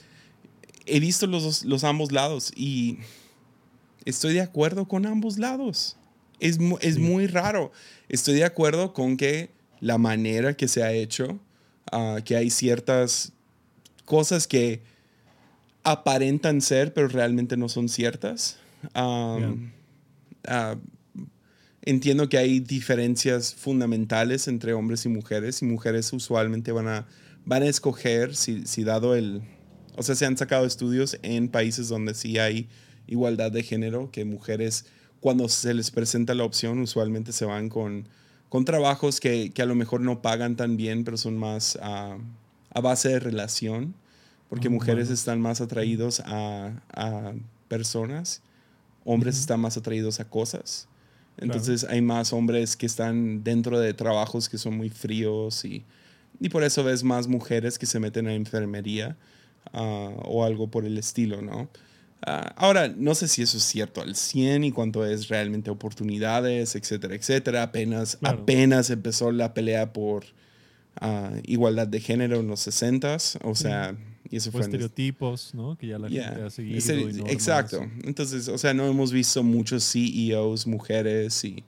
[0.87, 2.99] he visto los, los ambos lados y
[4.05, 5.97] estoy de acuerdo con ambos lados.
[6.41, 7.71] Es, es muy raro
[8.11, 11.39] estoy de acuerdo con que la manera que se ha hecho,
[11.93, 13.33] ah, que hay ciertas
[14.05, 14.83] cosas que
[15.85, 18.59] aparentan ser, pero realmente no son ciertas.
[21.83, 27.07] Entiendo que hay diferencias fundamentales entre hombres y mujeres y mujeres usualmente van a,
[27.45, 29.43] van a escoger, si, si dado el...
[29.97, 32.69] O sea, se han sacado estudios en países donde sí hay
[33.07, 34.87] igualdad de género, que mujeres
[35.21, 38.09] cuando se les presenta la opción, usualmente se van con,
[38.49, 41.79] con trabajos que, que a lo mejor no pagan tan bien, pero son más
[42.71, 43.95] a base de relación,
[44.49, 47.35] porque ah, mujeres están más atraídos a, a
[47.69, 48.43] personas,
[49.05, 50.89] hombres están más atraídos a cosas.
[51.39, 55.85] Entonces hay más hombres que están dentro de trabajos que son muy fríos y,
[56.39, 59.17] y por eso ves más mujeres que se meten a enfermería
[59.73, 61.69] ah, o algo por el estilo, ¿no?
[62.27, 66.75] Ah, ahora, no sé si eso es cierto al 100 y cuánto es realmente oportunidades,
[66.75, 67.63] etcétera, etcétera.
[67.63, 70.25] Apenas, apenas empezó la pelea por
[71.01, 73.97] ah, igualdad de género en los 60 o sea,
[74.31, 75.77] y eso fue estereotipos, ¿no?
[75.77, 77.27] Que ya la gente ha seguido.
[77.27, 77.87] exacto.
[78.05, 81.65] Entonces, o sea, no hemos visto muchos CEOs, mujeres y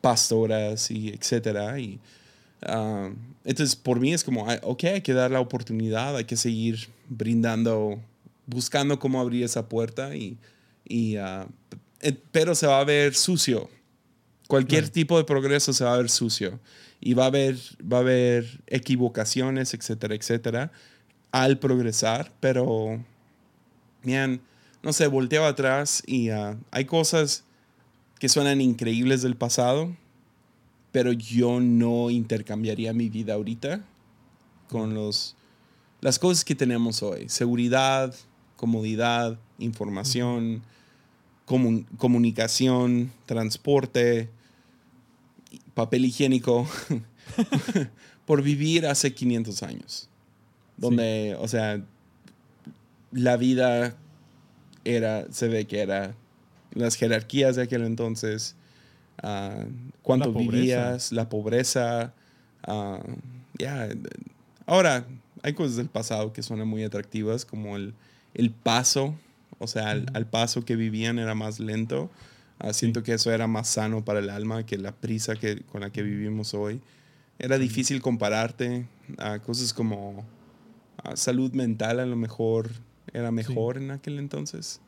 [0.00, 1.78] pastoras y etcétera.
[1.78, 2.00] Y,
[2.62, 3.10] ah,
[3.44, 8.00] entonces, por mí es como, ok, hay que dar la oportunidad, hay que seguir brindando
[8.50, 10.36] buscando cómo abrir esa puerta y,
[10.84, 11.46] y uh,
[12.32, 13.70] pero se va a ver sucio.
[14.48, 16.58] Cualquier tipo de progreso se va a ver sucio
[17.00, 20.72] y va a haber, va a haber equivocaciones, etcétera, etcétera,
[21.32, 23.02] al progresar, pero,
[24.02, 24.40] bien,
[24.82, 27.44] no sé, volteo atrás y uh, hay cosas
[28.18, 29.96] que suenan increíbles del pasado,
[30.92, 33.84] pero yo no intercambiaría mi vida ahorita
[34.68, 35.36] con los,
[36.00, 37.28] las cosas que tenemos hoy.
[37.28, 38.14] Seguridad,
[38.56, 40.62] comodidad, información,
[41.96, 44.28] comunicación, transporte,
[45.72, 46.68] papel higiénico,
[48.26, 50.09] por vivir hace 500 años.
[50.80, 51.80] Donde, o sea,
[53.12, 53.94] la vida
[54.84, 56.14] era, se ve que era
[56.72, 58.56] las jerarquías de aquel entonces,
[59.22, 59.64] uh,
[60.02, 62.12] cuánto vivías, la pobreza.
[62.62, 63.00] Ah,
[63.58, 63.88] ya,
[64.66, 65.06] ahora
[65.42, 67.94] hay cosas del pasado que son muy atractivas, como el,
[68.34, 69.14] el paso,
[69.58, 72.10] o sea, al, paso que vivían era más lento.
[72.58, 75.80] Ah, siento que eso era más sano para el alma que la prisa que, con
[75.80, 76.80] la que vivimos hoy.
[77.38, 80.26] Era difícil compararte a cosas como
[81.14, 82.70] salud mental, a lo mejor
[83.12, 84.80] era mejor en aquel entonces.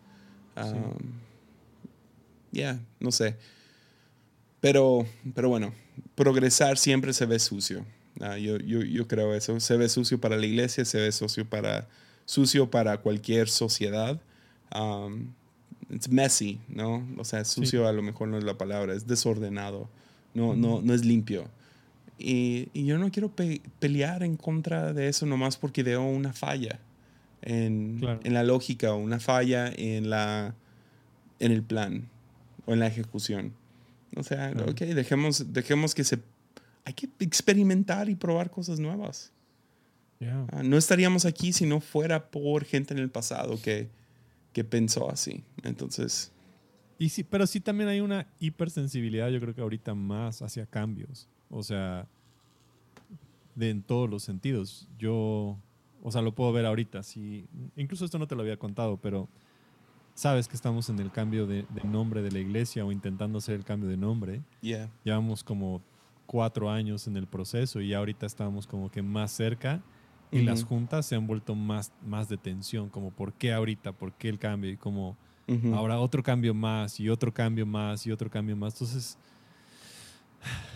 [2.50, 3.36] Ya, no sé.
[4.60, 5.72] Pero, pero bueno,
[6.14, 7.84] progresar siempre se ve sucio.
[8.20, 9.58] Ah, yo, yo, yo creo eso.
[9.58, 11.88] Se ve sucio para la iglesia, se ve sucio para
[12.24, 14.20] sucio para cualquier sociedad.
[14.74, 15.32] Um,
[15.90, 17.06] it's messy, ¿no?
[17.18, 19.88] O sea, sucio a lo mejor no es la palabra, es desordenado,
[20.34, 21.48] no, no, no es limpio.
[22.22, 23.32] Y, y yo no quiero
[23.78, 26.78] pelear en contra de eso nomás porque veo una falla
[27.42, 30.54] en, en, la lógica o una falla en, la,
[31.40, 32.08] en el plan
[32.66, 33.52] o en la ejecución.
[34.16, 36.20] O sea, ok, dejemos, dejemos que se...
[36.84, 39.32] Hay que experimentar y probar cosas nuevas.
[40.30, 43.88] Ah, no estaríamos aquí si no fuera por gente en el pasado que,
[44.52, 45.42] que pensó así.
[45.64, 46.32] Entonces.
[46.98, 51.28] Y sí, pero sí también hay una hipersensibilidad, yo creo que ahorita más hacia cambios.
[51.50, 52.06] O sea,
[53.54, 54.88] de en todos los sentidos.
[54.98, 55.58] Yo,
[56.02, 57.02] o sea, lo puedo ver ahorita.
[57.02, 57.46] Si,
[57.76, 59.28] incluso esto no te lo había contado, pero
[60.14, 63.54] sabes que estamos en el cambio de, de nombre de la iglesia o intentando hacer
[63.54, 64.42] el cambio de nombre.
[64.60, 64.90] Yeah.
[65.04, 65.82] Llevamos como
[66.26, 69.82] cuatro años en el proceso y ahorita estamos como que más cerca
[70.30, 74.14] y las juntas se han vuelto más, más de tensión, como por qué ahorita, por
[74.14, 75.74] qué el cambio y como Ujú.
[75.74, 78.72] ahora otro cambio más y otro cambio más y otro cambio más.
[78.74, 79.18] Entonces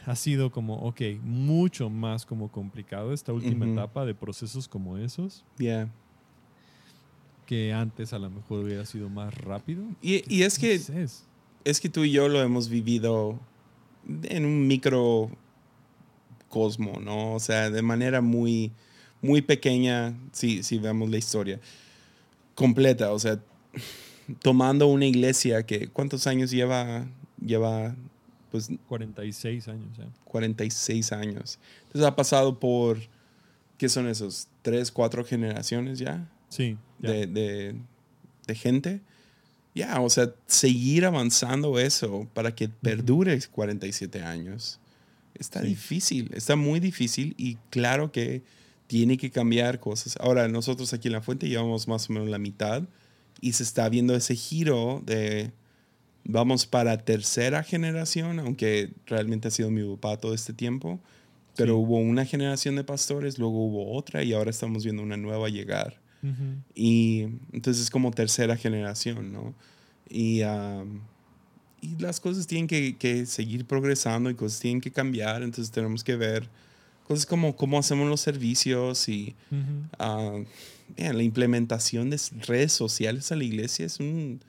[0.07, 5.45] ha sido como, ok, mucho más como complicado esta última etapa de procesos como esos
[5.59, 5.89] Yeah.
[7.47, 9.83] que antes a lo mejor hubiera sido más rápido.
[10.03, 10.81] Y, y es que
[11.64, 13.41] es que tú y yo lo hemos vivido
[14.23, 15.31] en un micro
[16.49, 17.35] cosmo, ¿no?
[17.35, 18.71] O sea, de manera muy,
[19.21, 21.61] muy pequeña, si, si vemos la historia
[22.55, 23.41] completa, o sea,
[24.43, 27.07] tomando una iglesia que, ¿cuántos años lleva?
[27.45, 27.95] Lleva,
[28.51, 30.07] pues, 46 años ya.
[30.24, 31.59] 46 años.
[31.86, 32.99] Entonces ha pasado por,
[33.78, 34.49] ¿qué son esos?
[34.62, 36.28] ¿Tres, cuatro generaciones ya?
[36.49, 37.11] Sí, ya.
[37.11, 37.74] de, de-
[38.47, 39.01] de gente.
[39.74, 44.78] Ya, o sea, seguir avanzando eso para que perdure 47 años.
[45.34, 45.66] Está Sí.
[45.68, 48.42] difícil, está muy difícil y claro que
[48.86, 50.16] tiene que cambiar cosas.
[50.20, 52.84] Ahora, nosotros aquí en La Fuente llevamos más o menos la mitad
[53.42, 55.51] y se está viendo ese giro de
[56.29, 61.01] vamos para tercera generación, aunque realmente ha sido mi papá todo este tiempo,
[61.57, 61.81] pero Sí.
[61.81, 65.99] hubo una generación de pastores, luego hubo otra y ahora estamos viendo una nueva llegar.
[66.22, 66.62] Ujú.
[66.74, 67.22] Y
[67.53, 69.55] entonces es como tercera generación, ¿no?
[70.09, 71.01] Y, am,
[71.81, 76.03] y las cosas tienen que, que seguir progresando y cosas tienen que cambiar, entonces tenemos
[76.05, 76.49] que ver
[77.07, 79.89] cosas como cómo hacemos los servicios y Ujú.
[79.99, 80.33] ah,
[80.99, 84.41] man, la implementación de redes sociales a la iglesia es un,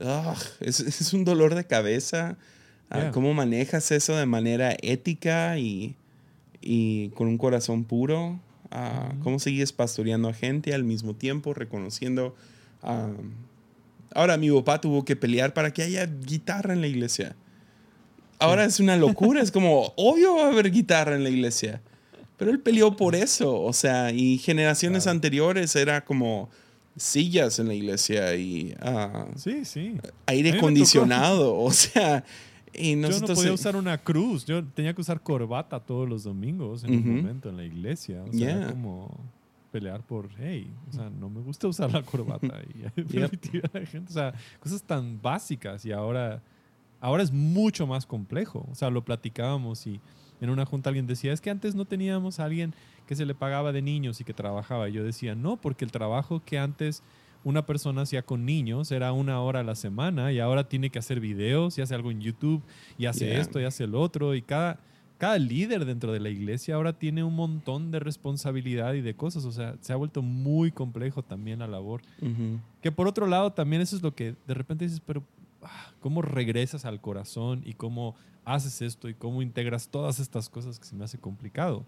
[0.00, 2.36] ah, es, es un dolor de cabeza.
[2.90, 3.10] Ah, Yeah.
[3.10, 5.96] ¿Cómo manejas eso de manera ética y,
[6.60, 8.38] y con un corazón puro?
[8.70, 9.22] Ah, Ujú.
[9.24, 12.36] ¿Cómo sigues pastoreando a gente al mismo tiempo, reconociendo?
[12.82, 13.08] ah,
[14.14, 17.34] ahora, mi papá tuvo que pelear para que haya guitarra en la iglesia.
[18.38, 21.80] Ahora es una locura, es como, obvio va a haber guitarra en la iglesia.
[22.36, 25.16] Pero él peleó por eso, o sea, y generaciones Claro.
[25.16, 26.50] anteriores era como
[26.96, 28.74] sillas en la iglesia y
[29.36, 29.96] Sí, sí.
[30.26, 32.24] aire acondicionado, o sea,
[32.72, 33.38] y Yo no nosotros...
[33.38, 34.44] podía usar una cruz.
[34.44, 37.08] Yo tenía que usar corbata todos los domingos en Ujú.
[37.08, 38.22] un momento en la iglesia.
[38.22, 38.68] O sea, Yeah.
[38.70, 39.18] como
[39.72, 42.54] pelear por, hey, o sea, no me gusta usar la corbata
[42.96, 44.10] y permitir a la gente.
[44.10, 46.42] O sea, cosas tan básicas y ahora,
[47.00, 48.66] ahora es mucho más complejo.
[48.70, 50.00] O sea, lo platicábamos y
[50.40, 52.74] en una junta alguien decía, es que antes no teníamos a alguien
[53.06, 54.88] que se le pagaba de niños y que trabajaba.
[54.88, 57.02] Y yo decía, no, porque el trabajo que antes
[57.44, 60.98] una persona hacía con niños era una hora a la semana y ahora tiene que
[60.98, 62.62] hacer videos y hace algo en YouTube
[62.98, 63.40] y hace Yeah.
[63.40, 64.80] esto y hace el otro y cada,
[65.16, 69.44] cada líder dentro de la iglesia ahora tiene un montón de responsabilidad y de cosas,
[69.44, 72.02] o sea, se ha vuelto muy complejo también la labor.
[72.82, 75.22] Que por otro lado también eso es lo que de repente dices, pero
[75.62, 80.78] ah, ¿cómo regresas al corazón y cómo haces esto y cómo integras todas estas cosas
[80.78, 81.84] que se me hace complicado?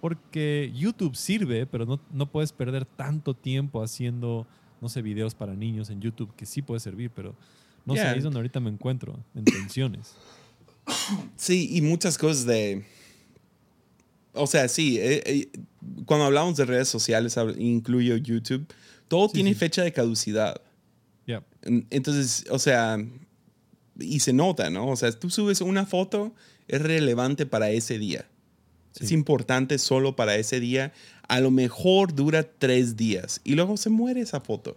[0.00, 4.46] Porque YouTube sirve, pero no, no puedes perder tanto tiempo haciendo,
[4.82, 7.34] no sé, videos para niños en YouTube, que sí puede servir, pero
[7.86, 8.10] no sé, Yeah.
[8.10, 10.14] ahí es donde ahorita me encuentro, en tensiones.
[11.36, 12.84] Sí, y muchas cosas de...
[14.34, 15.48] O sea, sí, eh, eh,
[16.06, 18.66] cuando hablamos de redes sociales, incluyo YouTube,
[19.06, 19.54] todo Sí, tiene sí.
[19.60, 20.60] fecha de caducidad.
[21.26, 22.98] Ya, En- Entonces, o sea,
[23.98, 24.88] y se nota, ¿no?
[24.88, 26.32] O sea, tú subes una foto,
[26.68, 28.26] es relevante para ese día.
[28.92, 29.04] Sí.
[29.04, 30.92] Es importante solo para ese día.
[31.28, 34.76] A lo mejor dura tres días y luego se muere esa foto.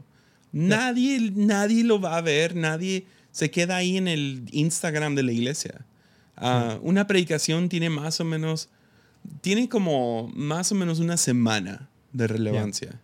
[0.52, 5.32] Nadie, nadie lo va a ver, nadie se queda ahí en el Instagram de la
[5.32, 5.86] iglesia.
[6.36, 8.70] Ah, Una predicación tiene más o menos,
[9.42, 13.00] tiene como más o menos una semana de relevancia.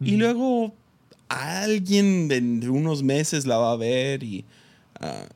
[0.00, 0.74] Y luego
[1.28, 4.44] alguien de, de unos meses la va a ver y
[5.00, 5.26] ah,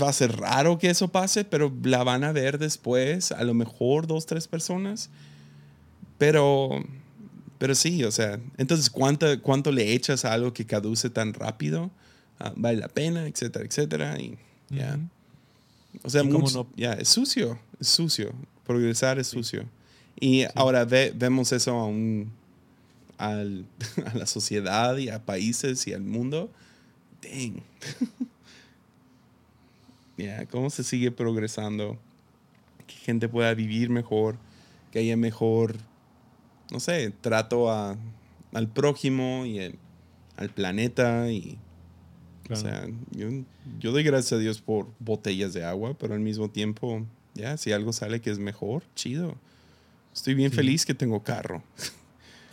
[0.00, 3.54] va a ser raro que eso pase, pero la van a ver después, a lo
[3.54, 5.10] mejor dos, tres personas.
[6.18, 6.84] Pero,
[7.58, 11.90] pero sí, o sea, entonces, ¿cuánto, cuánto le echas a algo que caduce tan rápido?
[12.38, 13.26] Ah, ¿Vale la pena?
[13.26, 14.18] Etcétera, etcétera.
[14.20, 14.36] Y
[14.70, 14.94] ya.
[14.94, 15.08] Ujú.
[16.04, 16.92] O sea, ¿Y cómo mucho- no?
[16.92, 18.32] es sucio, es sucio.
[18.66, 19.64] Progresar es sucio.
[20.20, 22.30] Y ahora ve- vemos eso a, un-
[23.18, 23.66] al-
[24.06, 26.50] a la sociedad y a países y al mundo.
[27.22, 27.62] Dang.
[30.22, 31.98] Ya, ¿cómo se sigue progresando?
[32.86, 34.36] Que gente pueda vivir mejor,
[34.90, 35.76] que haya mejor,
[36.70, 37.96] no sé, trato a-
[38.52, 39.78] al prójimo y el-
[40.36, 41.58] al planeta y
[42.44, 42.60] Claro.
[42.60, 43.28] o sea, yo,
[43.78, 47.04] yo doy gracias a Dios por botellas de agua, pero al mismo tiempo,
[47.34, 49.36] ya, si algo sale que es mejor, chido.
[50.14, 50.56] Estoy bien Sí.
[50.56, 51.62] feliz que tengo carro.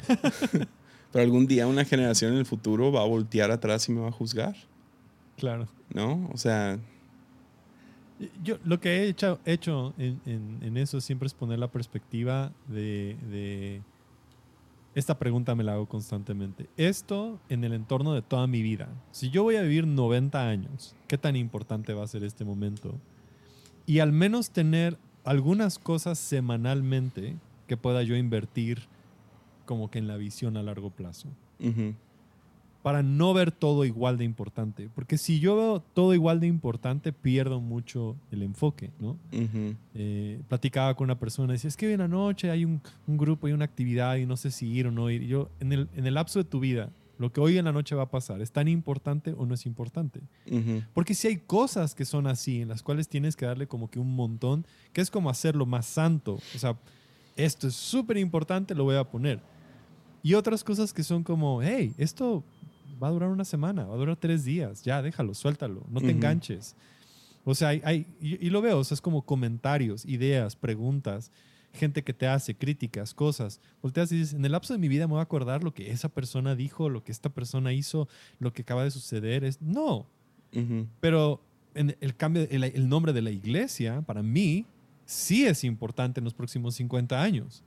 [1.12, 4.10] Pero algún día una generación en el futuro va a voltear atrás y me va
[4.10, 4.56] a juzgar.
[5.38, 5.68] Claro.
[5.94, 6.30] ¿No?
[6.32, 6.78] O sea,
[8.44, 12.52] Yo lo que he hecho, hecho en, en- en eso siempre es poner la perspectiva
[12.68, 13.82] de, de-
[14.96, 16.68] Esta pregunta me la hago constantemente.
[16.76, 18.90] Esto en el entorno de toda mi vida.
[19.12, 22.96] Si yo voy a vivir 90 años, ¿qué tan importante va a ser este momento?
[23.86, 27.36] Y al menos tener algunas cosas semanalmente
[27.68, 28.82] que pueda yo invertir
[29.66, 31.28] como que en la visión a largo plazo
[31.60, 31.94] ujú,
[32.84, 34.90] para no ver todo igual de importante.
[34.96, 39.18] Porque si yo veo todo igual de importante, pierdo mucho el enfoque, ¿no?
[39.34, 42.82] ujú, Eh, platicaba con una persona decía, es que hoy en la noche hay un,
[43.08, 45.24] un grupo y una actividad y no sé si ir o no ir.
[45.24, 47.74] Y yo, en el, en el lapso de tu vida, lo que hoy en la
[47.74, 50.22] noche va a pasar, ¿es tan importante o no es importante?
[50.50, 53.90] ujú, Porque si hay cosas que son así, en las cuales tienes que darle como
[53.90, 56.40] que un montón, que es como hacerlo más santo.
[56.56, 56.78] O sea,
[57.36, 59.42] esto es súper importante, lo voy a poner.
[60.24, 62.44] Y otras cosas que son como, hey, esto
[63.02, 66.08] va a durar una semana, va a durar tres días, ya déjalo, suéltalo, no te
[66.12, 66.76] enganches.
[67.46, 71.32] O sea, hay, hay- y, y lo veo, o sea, es como comentarios, ideas, preguntas,
[71.74, 73.62] gente que te hace críticas, cosas.
[73.82, 75.92] Volteas y dices, en el lapso de mi vida me voy a acordar lo que
[75.92, 78.08] esa persona dijo, lo que esta persona hizo,
[78.40, 79.44] lo que acaba de suceder.
[79.44, 80.06] Es, no,
[81.00, 81.42] pero
[81.76, 84.66] en el cambio, el, el nombre de la iglesia, para mí,
[85.06, 87.64] sí es importante en los próximos 50 años.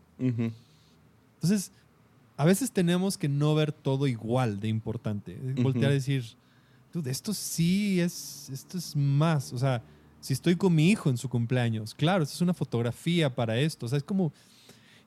[1.37, 1.73] Entonces,
[2.37, 5.37] a veces tenemos que no ver todo igual de importante.
[5.63, 5.95] Voltear a Ujú.
[5.95, 6.25] decir,
[6.93, 9.53] "Dude, esto sí es, esto es más.
[9.53, 9.83] O sea,
[10.21, 13.87] si estoy con mi hijo en su cumpleaños, claro, esto es una fotografía para esto.
[13.87, 14.33] O sea, es como...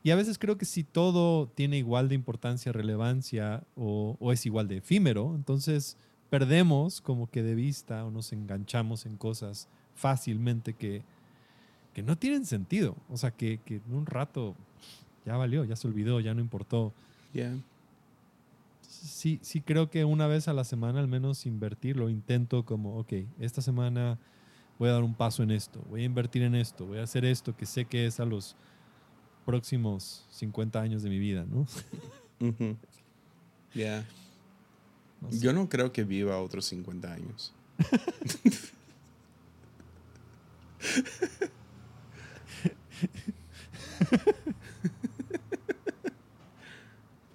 [0.04, 4.46] Y a veces creo que si todo tiene igual de importancia, relevancia o, o es
[4.46, 5.98] igual de efímero, entonces
[6.30, 11.02] perdemos como que de vista o nos enganchamos en cosas fácilmente que,
[11.96, 12.96] que no tienen sentido.
[13.10, 14.54] O sea, que, que en un rato
[15.26, 16.94] ya valió, ya se olvidó, ya no importó.
[17.36, 17.60] Yeah.
[18.82, 22.10] Sí, sí creo que una vez a la semana al menos invertirlo.
[22.10, 24.18] Intento como, ok, esta semana
[24.80, 27.26] voy a dar un paso en esto, voy a invertir en esto, voy a hacer
[27.26, 28.56] esto que sé que es a los
[29.46, 31.68] próximos 50 años de mi vida, ¿no?
[33.74, 34.06] Yeah.
[35.20, 35.40] No sé.
[35.40, 37.54] Yo no creo que viva otros 50 años.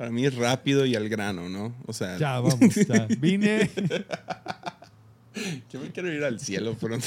[0.00, 1.74] Para mí es rápido y al grano, ¿no?
[1.84, 3.06] O sea, Ya, vamos, ya.
[3.18, 3.70] Vine.
[5.70, 7.06] yo me quiero ir al cielo pronto.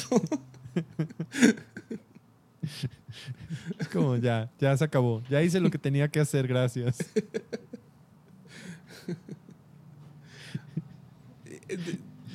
[3.79, 5.23] Es como ya, ya se acabó.
[5.27, 6.97] Ya hice lo que tenía que hacer, gracias.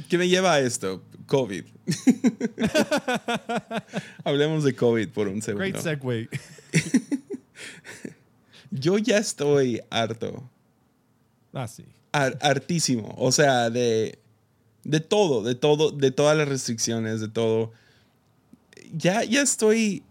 [0.09, 1.04] ¿Qué me lleva a esto?
[1.26, 1.66] COVID.
[4.24, 5.70] Hablemos de COVID por un segundo.
[5.70, 6.28] Great segue.
[8.89, 10.49] Yo ya estoy harto.
[11.53, 11.84] Ah, sí.
[12.11, 13.14] Hartísimo.
[13.18, 14.18] O sea, de,
[14.82, 17.70] de todo, de todo, de todas las restricciones, de todo.
[18.97, 20.05] Ya, ya estoy.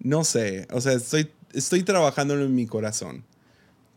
[0.00, 0.68] No sé.
[0.70, 3.24] O sea, estoy, estoy trabajándolo en mi corazón.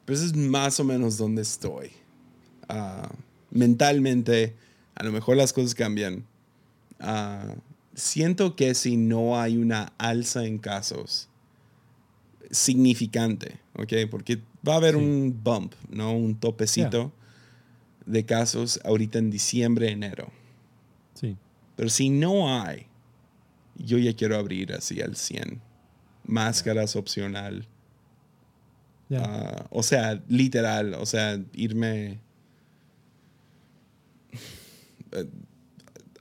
[0.05, 1.91] Pero eso es más o menos donde estoy.
[2.69, 3.11] Ah,
[3.49, 4.55] mentalmente,
[4.95, 6.25] a lo mejor las cosas cambian.
[7.01, 7.55] Ah,
[7.93, 11.27] siento que si no hay una alza en casos
[12.51, 13.93] significante, ¿ok?
[14.09, 14.99] Porque va a haber Sí.
[15.01, 16.13] un bump, ¿no?
[16.15, 17.11] Un topecito
[18.05, 20.31] de casos ahorita en diciembre, enero.
[21.13, 21.37] Sí.
[21.75, 22.87] Pero si no hay,
[23.77, 25.61] yo ya quiero abrir así al 100.
[26.25, 27.67] Máscaras opcional.
[29.13, 32.19] Ah, o sea, literal, o sea, irme...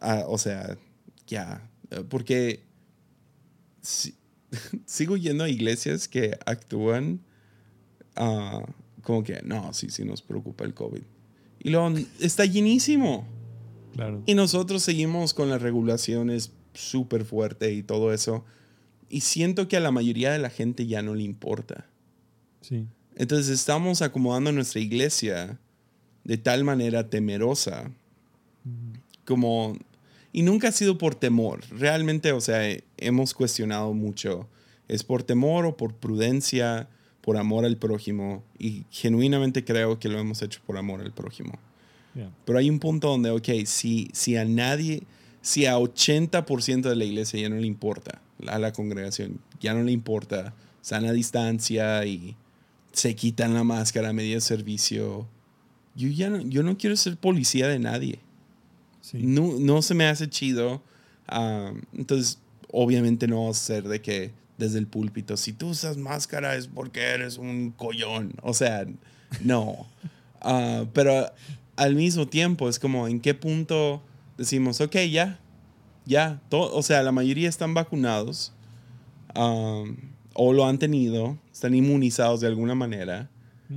[0.01, 0.77] Ah, o sea,
[1.27, 1.69] ya.
[1.91, 2.63] Eh, Porque
[3.83, 4.15] si-
[4.87, 7.21] sigo yendo a iglesias que actúan
[8.17, 8.65] ah,
[9.03, 11.03] como que, no, sí, sí nos preocupa el COVID.
[11.63, 13.27] Y luego está llenísimo.
[13.95, 14.23] claro.
[14.27, 18.45] Y nosotros seguimos con las regulaciones súper fuerte y todo eso.
[19.09, 21.87] Y siento que a la mayoría de la gente ya no le importa.
[22.61, 22.87] Sí.
[23.17, 25.59] Entonces estamos acomodando nuestra iglesia
[26.25, 27.91] de tal manera temerosa
[29.25, 29.77] como...
[30.33, 31.61] Y nunca ha sido por temor.
[31.71, 34.49] Realmente, o sea, eh, hemos cuestionado mucho.
[34.89, 36.89] ¿Es por temor o por prudencia,
[37.21, 38.43] por amor al prójimo?
[38.59, 41.59] Y genuinamente creo que lo hemos hecho por amor al prójimo.
[42.45, 45.05] Pero hay un punto donde, ok, si, si a nadie,
[45.43, 49.83] si a 80% de la iglesia ya no le importa, a la congregación ya no
[49.85, 52.37] le importa, sana distancia y
[52.93, 55.29] se quitan la máscara a medio de servicio,
[55.95, 58.21] yo ya no, yo no quiero ser policía de nadie.
[59.01, 59.19] Sí.
[59.23, 60.83] No, no se me hace chido.
[61.29, 62.39] ah, entonces,
[62.73, 66.69] obviamente no va a ser de que desde el púlpito, si tú usas máscara es
[66.69, 68.35] porque eres un collón.
[68.43, 68.87] O sea,
[69.43, 69.87] No.
[70.43, 71.31] Ah, pero
[71.77, 74.01] al mismo tiempo es como, ¿en qué punto
[74.39, 75.39] decimos, ok, ya,
[76.07, 78.51] ya, o sea, la mayoría están vacunados
[79.35, 83.29] o lo han tenido, están inmunizados de alguna manera.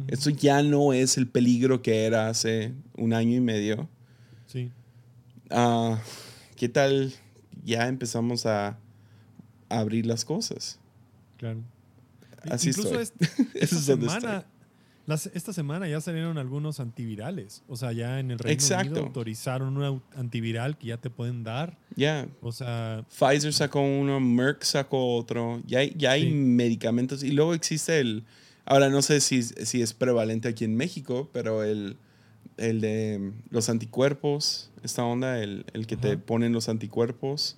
[0.08, 3.88] Esto ya no es el peligro que era hace un año y medio.
[4.48, 4.72] Sí.
[5.54, 6.00] Ah,
[6.56, 7.14] ¿Qué tal
[7.64, 8.80] ya empezamos a,
[9.70, 10.80] abrir las cosas?
[11.38, 11.62] Claro.
[12.50, 13.00] Así Incluso
[13.54, 14.46] esta, semana,
[15.08, 17.64] esta semana ya salieron algunos antivirales.
[17.68, 21.78] O sea, ya en el Reino Unido autorizaron un antiviral que ya te pueden dar.
[21.96, 22.28] Ya.
[22.42, 23.06] O sea.
[23.10, 25.62] Pfizer sacó uno, Merck sacó otro.
[25.66, 27.24] Ya hay, ya hay medicamentos.
[27.24, 28.26] Y luego existe el.
[28.66, 31.98] Ahora no sé si, si es prevalente aquí en México, pero el,
[32.58, 37.58] el de los anticuerpos, esta onda, el, el que te ponen los anticuerpos.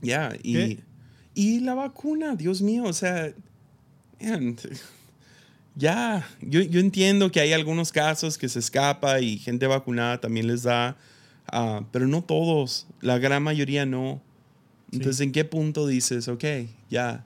[0.00, 0.80] ya, y,
[1.34, 3.32] y la vacuna, Dios mío, o sea,
[5.74, 10.46] ya, yo, yo, entiendo que hay algunos casos que se escapa y gente vacunada también
[10.46, 10.96] les da,
[11.46, 14.22] ah, pero no todos, la gran mayoría no.
[14.92, 16.44] Entonces, ¿en qué punto dices, ok,
[16.90, 17.24] ya,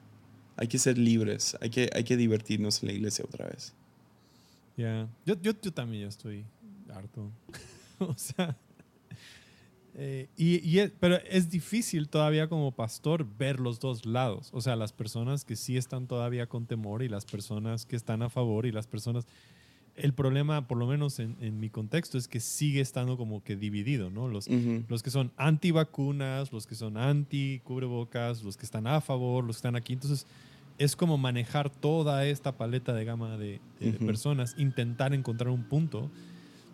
[0.55, 3.73] hay que ser libres, hay que, hay que divertirnos en la iglesia otra vez?
[4.77, 6.45] Ya, yo, yo, yo también ya estoy
[6.89, 7.31] harto.
[7.99, 8.55] o sea,
[9.99, 14.51] eh, y, pero es difícil todavía como pastor ver los dos lados.
[14.53, 18.21] O sea, las personas que sí están todavía con temor y las personas que están
[18.21, 19.25] a favor y las personas...
[19.95, 23.55] El problema, por lo menos en, en mi contexto, es que sigue estando como que
[23.55, 24.27] dividido, ¿no?
[24.27, 29.55] Los, los que son anti-vacunas, los que son anti-cubrebocas, los que están a favor, los
[29.55, 29.93] que están aquí.
[29.93, 30.27] Entonces,
[30.77, 33.59] es como manejar toda esta paleta de gama de,
[34.05, 36.09] personas, intentar encontrar un punto.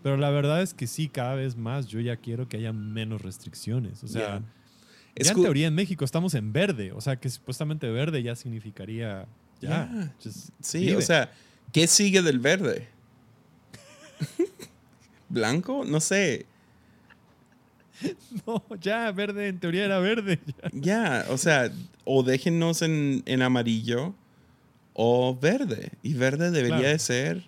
[0.01, 3.21] Pero la verdad es que sí, cada vez más yo ya quiero que haya menos
[3.21, 4.03] restricciones.
[4.03, 4.41] O sea,
[5.15, 6.91] ya en teoría en México estamos en verde.
[6.91, 9.27] O sea, que supuestamente verde ya significaría
[9.61, 10.13] ya.
[10.59, 11.31] Sí, o sea,
[11.71, 12.89] ¿qué sigue del verde?
[15.29, 15.83] ¿Blanco?
[15.85, 16.45] No sé.
[18.47, 20.39] No, ya, verde, en teoría era verde.
[20.71, 21.71] Ya, o sea,
[22.05, 24.13] o déjenos en, amarillo
[24.93, 25.91] o verde.
[26.01, 27.47] Y verde debería de ser.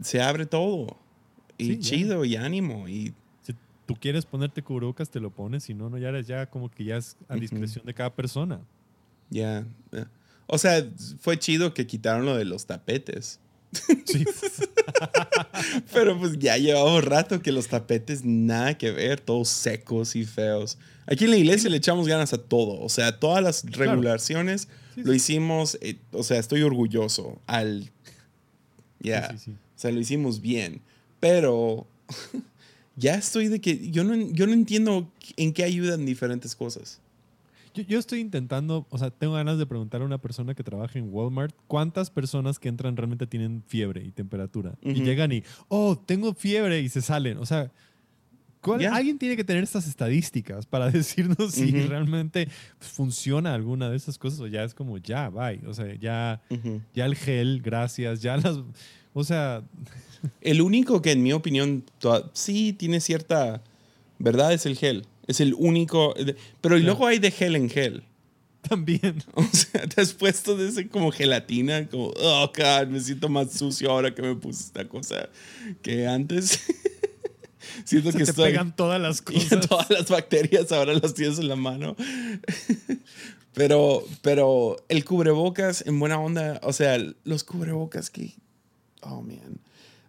[0.00, 0.96] Se abre todo.
[1.58, 2.88] Y chido y ánimo.
[2.88, 3.12] Y
[3.42, 3.54] si
[3.86, 5.64] tú quieres ponerte cubrebocas, te lo pones.
[5.64, 8.60] Si no, no, ya eres ya como que ya es a discreción de cada persona.
[9.28, 9.66] Ya.
[10.46, 10.84] O sea,
[11.20, 13.40] fue chido que quitaron lo de los tapetes.
[14.04, 14.24] Sí.
[15.92, 20.78] Pero pues ya llevamos rato que los tapetes nada que ver, todos secos y feos.
[21.06, 25.14] Aquí en la iglesia le echamos ganas a todo, o sea, todas las regulaciones lo
[25.14, 27.90] hicimos, eh, o sea, estoy orgulloso al...
[29.02, 30.82] Ya, o sea, lo hicimos bien,
[31.20, 31.86] pero
[32.96, 37.00] ya estoy de que yo no, yo no entiendo en qué ayudan diferentes cosas.
[37.74, 41.08] Yo, estoy intentando, o sea, tengo ganas de preguntar a una persona que trabaja en
[41.08, 44.74] Walmart cuántas personas que entran realmente tienen fiebre y temperatura.
[44.82, 47.38] Y llegan y, oh, tengo fiebre y se salen.
[47.38, 47.70] O sea,
[48.92, 52.48] alguien tiene que tener estas estadísticas para decirnos si realmente
[52.78, 55.60] funciona alguna de esas cosas o ya es como, ya, bye.
[55.66, 56.42] O sea, ya,
[56.94, 58.58] ya el gel, gracias, ya las...
[59.12, 59.62] O sea...
[60.42, 61.82] El único que en mi opinión
[62.34, 63.62] sí tiene cierta
[64.20, 65.06] verdad es el gel.
[65.30, 66.12] Es el único.
[66.60, 68.02] Pero luego hay de gel en gel.
[68.68, 69.22] También.
[69.34, 73.52] O sea, te has puesto de ese como gelatina, como, oh, God, me siento más
[73.52, 75.28] sucio ahora que me puse esta cosa
[75.82, 76.60] que antes.
[77.84, 79.68] siento que te pegan todas las cosas.
[79.68, 81.94] Todas las bacterias ahora las tienes en la mano.
[83.54, 88.34] pero, pero el cubrebocas en buena onda, o sea, los cubrebocas que.
[89.02, 89.60] Oh, man.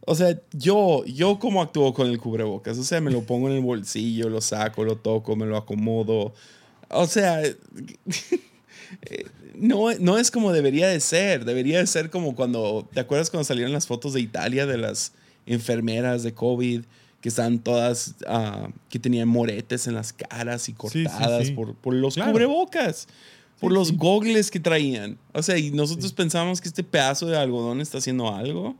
[0.06, 2.78] O sea, yo, yo cómo actúo con el cubrebocas.
[2.78, 6.34] O sea, me lo pongo en el bolsillo, lo saco, lo toco, me lo acomodo.
[6.90, 7.42] O sea,
[9.56, 11.46] no, no es como debería de ser.
[11.46, 15.14] Debería de ser como cuando, ¿te acuerdas cuando salieron las fotos de Italia de las
[15.46, 16.84] enfermeras de COVID?
[17.22, 22.18] Que están todas, ah, que tenían moretes en las caras y cortadas Por, por, los
[22.18, 23.08] cubrebocas
[23.60, 25.20] por los gogles que traían.
[25.34, 28.76] O sea, y nosotros pensamos que este pedazo de algodón está haciendo algo.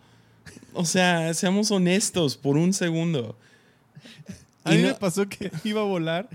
[0.74, 3.36] O sea, seamos honestos por un segundo.
[4.64, 6.30] A mí me pasó que iba a volar,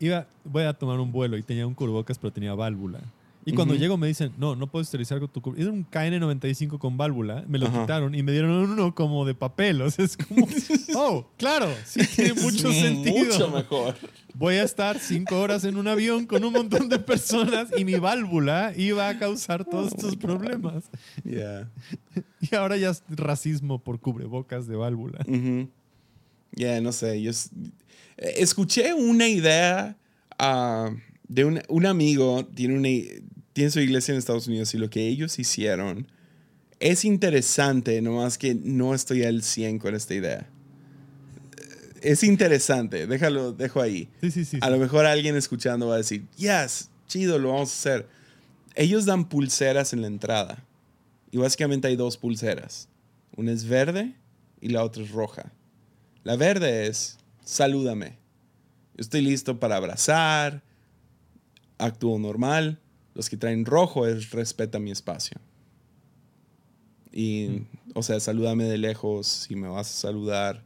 [0.00, 3.00] iba, voy a tomar un vuelo y tenía un curvocas, pero tenía válvula.
[3.44, 6.96] Y cuando llego me dicen, no, no puedes utilizar con tu Era un KN95 con
[6.96, 9.82] válvula, me lo quitaron y me dieron uno como de papel.
[9.82, 10.46] O sea, es como,
[10.94, 13.24] oh, claro, sí tiene mucho sentido.
[13.24, 13.96] Mucho mejor.
[14.34, 17.94] Voy a estar cinco horas en un avión con un montón de personas y mi
[17.94, 20.84] válvula iba a causar todos estos problemas.
[21.24, 21.70] Yeah.
[22.40, 25.24] Y ahora ya es racismo por cubrebocas de válvula.
[26.50, 27.22] Ya, no sé.
[27.22, 27.30] Yo
[28.16, 29.96] escuché una idea
[30.40, 30.92] uh,
[31.28, 32.88] de un, un, amigo, tiene una,
[33.52, 36.06] tiene su iglesia en Estados Unidos y lo que ellos hicieron
[36.80, 40.48] Es interesante, nomás que no estoy al 100 con esta idea.
[42.00, 44.08] Es interesante, déjalo, dejo ahí.
[44.20, 44.58] Sí, sí, sí.
[44.60, 48.08] A lo mejor alguien escuchando va a decir, yes, chido, lo vamos a hacer.
[48.74, 50.64] Ellos dan pulseras en la entrada.
[51.30, 52.88] Y básicamente hay dos pulseras.
[53.36, 54.14] Una es verde
[54.60, 55.52] y la otra es roja.
[56.24, 58.18] La verde es, salúdame.
[58.94, 60.62] Yo estoy listo para abrazar,
[61.84, 62.80] actúo normal.
[63.14, 65.38] Los que traen rojo es respeta mi espacio.
[67.12, 70.64] Y, o sea, salúdame de lejos si me vas a saludar.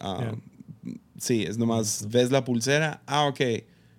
[0.00, 0.34] Ah,
[1.18, 3.40] Sí, es nomás, ves la pulsera, ah, ok,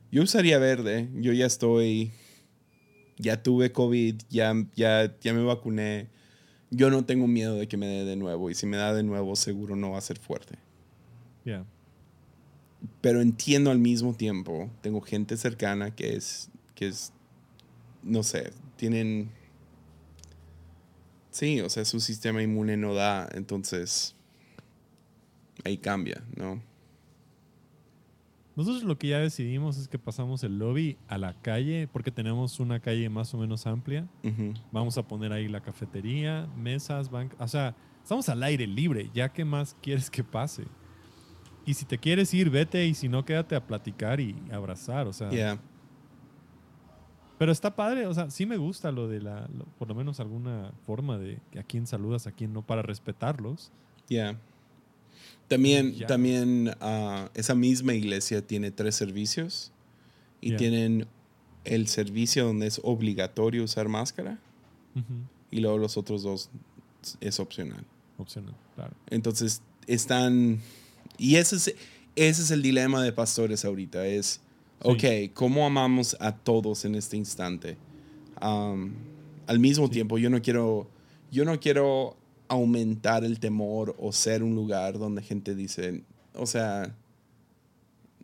[0.09, 2.11] yo usaría verde, yo ya estoy,
[3.17, 6.07] ya tuve COVID, ya, ya, ya me vacuné,
[6.71, 9.03] yo no tengo miedo de que me dé de nuevo y si me da de
[9.03, 10.57] nuevo seguro no va a ser fuerte.
[11.43, 11.65] Yeah.
[13.01, 17.13] Pero entiendo al mismo tiempo, tengo gente cercana que es, que es,
[18.03, 19.29] no sé, tienen,
[21.31, 24.15] sí, o sea, su sistema inmune no da, entonces
[25.65, 26.61] ahí cambia, ¿no?
[28.55, 32.59] Nosotros lo que ya decidimos es que pasamos el lobby a la calle, porque tenemos
[32.59, 34.05] una calle más o menos amplia.
[34.73, 37.39] Vamos a poner ahí la cafetería, mesas, bancas.
[37.39, 37.73] O sea,
[38.03, 39.09] estamos al aire libre.
[39.13, 40.65] ¿Ya qué más quieres que pase?
[41.69, 42.85] Y si te quieres ir, vete.
[42.87, 45.07] Y si no, quédate a platicar y abrazar.
[45.07, 45.59] O sea, Yeah.
[47.37, 48.05] pero está padre.
[48.07, 51.39] O sea, sí me gusta lo de la, lo- por lo menos alguna forma de
[51.57, 53.71] a quién saludas, a quién no, para respetarlos.
[54.07, 54.37] Yeah.
[55.47, 56.07] También, Ya.
[56.07, 59.71] también ah, esa misma iglesia tiene tres servicios
[60.41, 60.57] y Ya.
[60.57, 61.07] tienen
[61.65, 64.39] el servicio donde es obligatorio usar máscara
[64.95, 65.13] Ujú.
[65.51, 66.49] y luego los otros dos
[67.21, 67.85] es opcional.
[68.17, 68.95] Opcional, claro.
[69.09, 70.59] Entonces están...
[71.17, 71.67] Y ese es,
[72.15, 74.05] ese es el dilema de pastores ahorita.
[74.05, 74.41] Es,
[74.81, 74.87] Sí.
[74.87, 77.77] ok, ¿cómo amamos a todos en este instante?
[78.39, 78.93] Am,
[79.47, 79.91] al mismo Sí.
[79.93, 80.87] tiempo, yo no quiero...
[81.31, 82.15] Yo no quiero
[82.47, 86.01] aumentar el temor o ser un lugar donde gente dice,
[86.33, 86.95] o sea,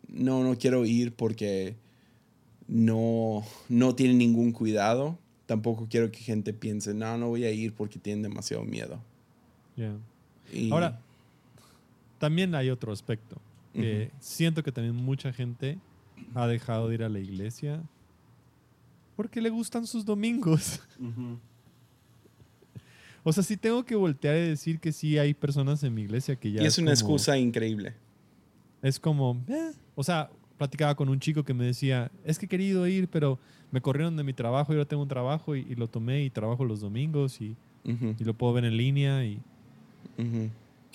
[0.08, 1.76] no, no quiero ir porque
[2.66, 5.18] no, no tienen ningún cuidado.
[5.46, 8.98] Tampoco quiero que gente piense, no, no voy a ir porque tienen demasiado miedo.
[9.76, 9.96] Yeah.
[10.52, 11.00] Y- Ahora,
[12.18, 13.36] también hay otro aspecto.
[13.72, 15.78] Que siento que también mucha gente
[16.34, 17.82] ha dejado de ir a la iglesia
[19.16, 20.80] porque le gustan sus domingos.
[23.28, 26.36] O sea, sí tengo que voltear y decir que sí hay personas en mi iglesia
[26.36, 26.62] que ya...
[26.62, 27.94] y es una como- excusa increíble.
[28.82, 29.42] Es como...
[29.48, 29.72] eh.
[29.96, 33.40] O sea, platicaba con un chico que me decía, es que he querido ir, pero
[33.72, 36.30] me corrieron de mi trabajo, yo ahora tengo un trabajo y, y lo tomé y
[36.30, 39.40] trabajo los domingos y, y lo puedo ver en línea y...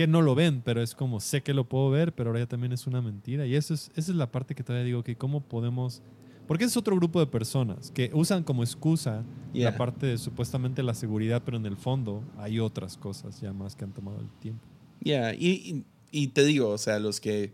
[0.02, 2.48] que no lo ven, pero es como sé que lo puedo ver, pero ahora ya
[2.48, 3.46] también es una mentira.
[3.46, 6.02] Y eso es, esa es la parte que todavía digo que cómo podemos...
[6.48, 9.24] Porque es otro grupo de personas que usan como excusa
[9.54, 13.76] la parte de supuestamente la seguridad, pero en el fondo hay otras cosas ya más
[13.76, 14.62] que han tomado el tiempo.
[15.04, 17.54] Yeah, y, y- y te digo, o sea, los que,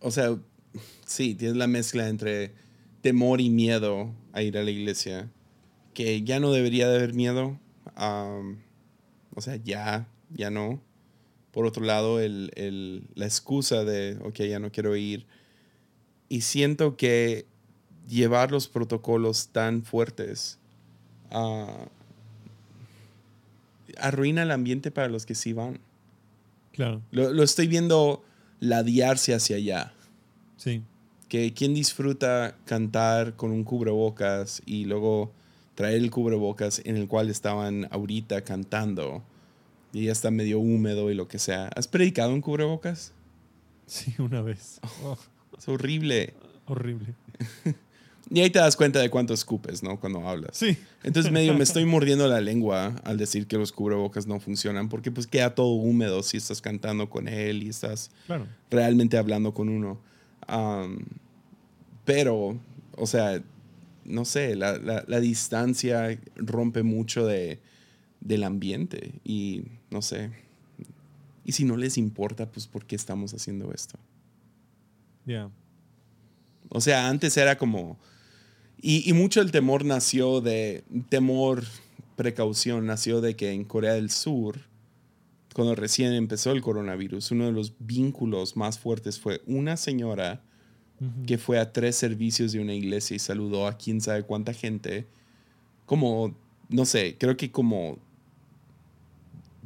[0.00, 0.36] o sea,
[1.04, 2.54] sí, tienes la mezcla entre
[3.02, 5.30] temor y miedo a ir a la iglesia,
[5.94, 7.58] que ya no debería de haber miedo,
[7.94, 8.58] am,
[9.34, 10.80] o sea, ya, ya no.
[11.52, 15.26] Por otro lado, el, el- la excusa de, ok, ya no quiero ir.
[16.28, 17.46] Y siento que
[18.08, 20.58] llevar los protocolos tan fuertes
[21.30, 21.86] ah,
[23.98, 25.80] arruina el ambiente para los que sí van.
[26.72, 28.24] Claro, Lo, lo estoy viendo
[28.60, 29.92] ladearse hacia allá.
[30.56, 30.82] sí.
[31.28, 35.30] Que quien disfruta cantar con un cubrebocas y luego
[35.76, 39.22] traer el cubrebocas en el cual estaban ahorita cantando
[39.92, 41.68] y ya está medio húmedo y lo que sea.
[41.76, 43.12] ¿Has predicado en cubrebocas?
[43.86, 44.80] Sí, una vez.
[45.04, 45.18] Oh,
[45.58, 46.34] Es horrible.
[46.66, 47.14] horrible.
[48.32, 49.98] Y ahí te das cuenta de cuánto escupes, ¿no?
[49.98, 50.56] Cuando hablas.
[50.56, 54.88] Sí, Entonces medio me estoy mordiendo la lengua al decir que los cubrebocas no funcionan
[54.88, 58.46] porque pues queda todo húmedo si estás cantando con él y estás claro.
[58.70, 59.98] realmente hablando con uno.
[62.04, 62.58] Pero,
[62.96, 63.42] o sea,
[64.04, 67.58] no sé, la, la- la distancia rompe mucho de,
[68.20, 70.30] del ambiente y no sé.
[71.44, 73.98] Y si no les importa, pues ¿por qué estamos haciendo esto?
[75.26, 75.50] Ya.
[76.68, 77.98] O sea, antes era como...
[78.82, 80.84] Y, y mucho el temor nació de...
[81.08, 81.64] Temor,
[82.16, 84.60] precaución, nació de que en Corea del Sur,
[85.54, 90.42] cuando recién empezó el coronavirus, uno de los vínculos más fuertes fue una señora
[91.26, 95.06] que fue a tres servicios de una iglesia y saludó a quién sabe cuánta gente.
[95.86, 96.36] Como,
[96.68, 97.98] no sé, creo que como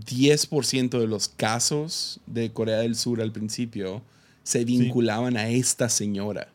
[0.04, 4.02] 10% de los casos de Corea del Sur al principio
[4.42, 6.48] se vinculaban a esta señora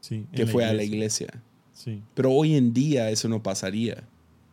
[0.00, 1.28] Sí, que fue a la iglesia.
[1.72, 4.04] Sí, Pero hoy en día eso no pasaría.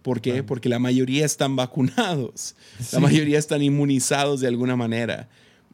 [0.01, 0.31] ¿Por qué?
[0.31, 0.45] Claro.
[0.45, 2.55] Porque la mayoría están vacunados,
[2.91, 5.27] la mayoría están inmunizados de alguna manera.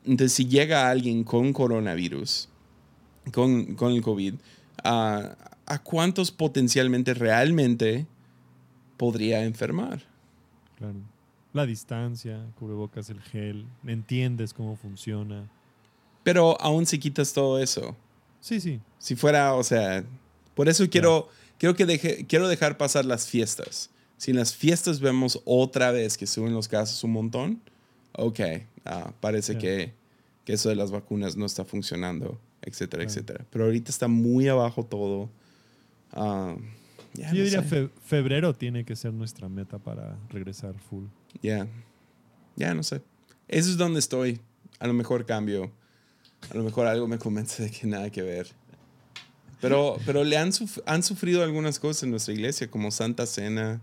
[0.04, 2.50] Entonces, si llega alguien con coronavirus,
[3.34, 4.34] con, con el COVID,
[4.84, 8.06] ¿a- ¿a cuántos potencialmente realmente
[8.98, 10.04] podría enfermar?
[10.78, 10.96] Claro.
[11.54, 15.50] La distancia, cubrebocas, el gel, entiendes cómo funciona.
[16.24, 17.96] Pero aún si quitas todo eso,
[18.42, 18.80] Sí, sí.
[19.00, 20.04] si fuera, o sea,
[20.56, 23.90] por eso quiero, quiero, que deje, quiero dejar pasar las fiestas.
[24.18, 27.62] Si en las fiestas vemos otra vez que suben los casos un montón,
[28.14, 28.40] ok,
[28.86, 29.94] ah, parece que,
[30.44, 33.46] que eso de las vacunas no está funcionando, etcétera, etcétera.
[33.52, 35.30] Pero ahorita está muy abajo todo.
[36.12, 36.56] Ah,
[37.16, 41.06] Yo diría fe- febrero tiene que ser nuestra meta para regresar full.
[41.42, 41.68] Ya,
[42.56, 43.02] ya no sé.
[43.48, 44.40] Eso es donde estoy.
[44.80, 45.72] A lo mejor cambio.
[46.50, 48.48] A lo mejor algo me convence de que nada que ver.
[49.62, 53.82] Pero, pero le han, suf- han sufrido algunas cosas en nuestra iglesia, como Santa Cena,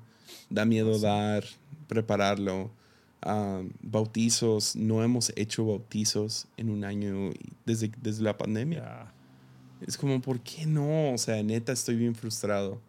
[0.51, 1.45] da miedo dar,
[1.89, 2.71] prepararlo.
[3.23, 7.33] ah, bautizos, no hemos hecho bautizos en un año
[7.65, 8.79] desde, desde la pandemia.
[8.81, 9.13] Ya.
[9.87, 11.13] Es como, ¿por qué no?
[11.13, 12.81] O sea, neta, estoy bien frustrado.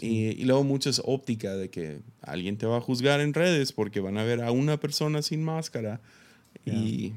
[0.00, 3.72] Y, y luego mucho es óptica de que alguien te va a juzgar en redes
[3.72, 6.00] porque van a ver a una persona sin máscara.
[6.64, 7.12] Y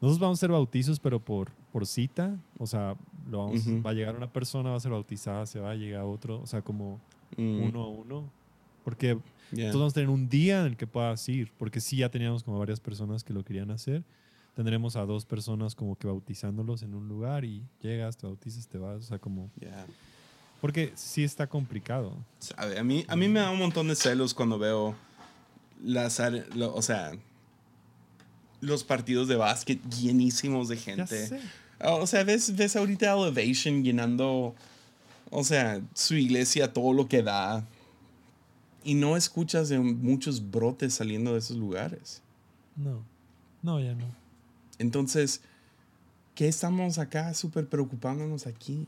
[0.00, 2.36] Nosotros vamos a hacer bautizos, pero por, por cita.
[2.58, 2.96] O sea,
[3.28, 3.82] lo vamos, Ujú.
[3.82, 6.40] va a llegar una persona, va a ser bautizada, se va a llegar otro.
[6.40, 7.00] O sea, como
[7.36, 8.30] mm, uno a uno.
[8.84, 9.18] Porque
[9.50, 9.64] ya.
[9.64, 11.50] nosotros vamos a tener un día en el que puedas ir.
[11.58, 14.04] Porque sí, ya teníamos como varias personas que lo querían hacer.
[14.54, 18.78] Tendremos a dos personas como que bautizándolos en un lugar y llegas, te bautizas, te
[18.78, 18.98] vas.
[18.98, 19.50] O sea, como...
[19.60, 19.86] Ya.
[20.64, 22.16] Porque sí está complicado.
[22.56, 24.94] A mí, a mí me da un montón de celos cuando veo
[25.84, 27.12] las, are- lo- o sea,
[28.62, 31.42] los partidos de básquet llenísimos de gente.
[31.80, 34.54] Ah, O sea, ves, ves ahorita Elevation llenando,
[35.30, 37.66] o sea, su iglesia, todo lo que da.
[38.84, 42.22] Y no escuchas de muchos brotes saliendo de esos lugares.
[42.74, 43.04] No.
[43.62, 44.06] No, ya no.
[44.78, 45.42] Entonces,
[46.34, 48.86] ¿qué estamos acá súper preocupándonos aquí?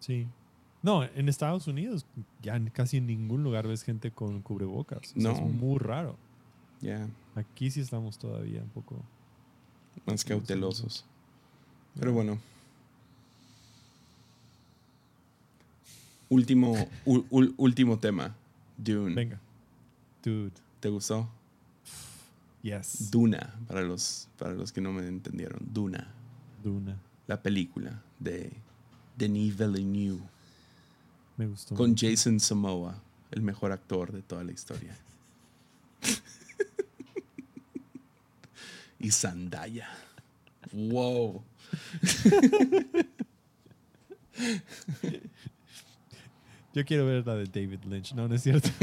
[0.00, 0.26] Sí.
[0.82, 2.06] No, en Estados Unidos
[2.42, 5.12] ya en casi en ningún lugar ves gente con cubrebocas.
[5.16, 5.32] O sea, No.
[5.32, 6.16] es muy raro.
[6.80, 8.96] Ya, Aquí sí estamos todavía un poco.
[10.06, 11.04] más cautelosos.
[11.98, 12.38] Pero bueno.
[16.28, 16.74] Último,
[17.04, 18.34] ul- ul- último tema.
[18.76, 19.14] Dune.
[19.14, 19.40] Venga.
[20.24, 20.50] Dude.
[20.80, 21.28] ¿Te gustó?
[22.62, 23.10] Yes.
[23.10, 25.60] Duna, para los, para los que no me entendieron.
[25.72, 26.12] Duna.
[26.62, 26.98] Duna.
[27.28, 28.52] la película de
[29.16, 30.20] Denis Villeneuve
[31.36, 31.74] Me gustó.
[31.74, 34.96] con Jason Samoa, el mejor actor de toda la historia.
[38.98, 39.88] y Zendaya.
[40.72, 41.42] Wow.
[46.74, 48.12] Yo quiero ver la de David Lynch.
[48.14, 48.68] No, no es cierto.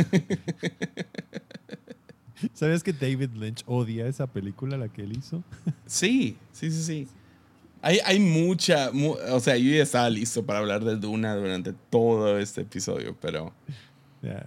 [2.53, 5.43] ¿Sabías que David Lynch odia esa película, la que él hizo?
[5.85, 7.07] Sí, sí, sí, sí.
[7.85, 11.73] Hay, hay mucha, mu- o sea, yo ya estaba listo para hablar de Duna durante
[11.89, 13.53] todo este episodio, pero,
[14.21, 14.45] Ya.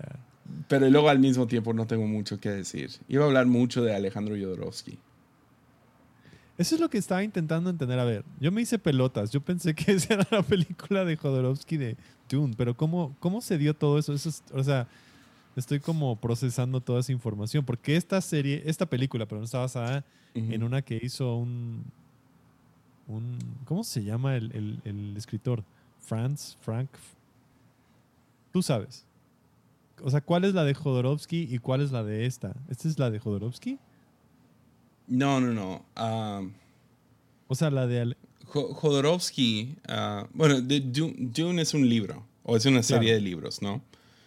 [0.69, 2.91] pero luego al mismo tiempo no tengo mucho que decir.
[3.09, 4.99] Iba a hablar mucho de Alejandro Jodorowsky.
[6.59, 7.99] Eso es lo que estaba intentando entender.
[7.99, 9.31] A ver, yo me hice pelotas.
[9.31, 11.97] Yo pensé que esa era la película de Jodorowsky de
[12.31, 14.15] Dune, pero ¿cómo, cómo se dio todo eso?
[14.15, 14.89] eso es- o sea,
[15.57, 20.05] estoy como procesando toda esa información, porque esta serie, esta película, pero no está basada
[20.35, 21.85] en una que hizo un,
[23.09, 25.65] un ¿cómo se llama el, el- el escritor?
[26.01, 26.89] Franz, Frank,
[28.53, 29.05] tú sabes.
[30.03, 32.55] O sea, ¿cuál es la de Jodorowsky y cuál es la de esta?
[32.69, 33.79] ¿Esta es la de Jodorowsky?
[35.09, 35.85] No, no, no.
[35.97, 36.43] Ah,
[37.49, 38.17] O sea, la de...
[38.47, 43.15] Jodorowsky, ah, bueno, de Dune, Dune es un libro, o es una serie Claro.
[43.17, 43.83] de libros, ¿no?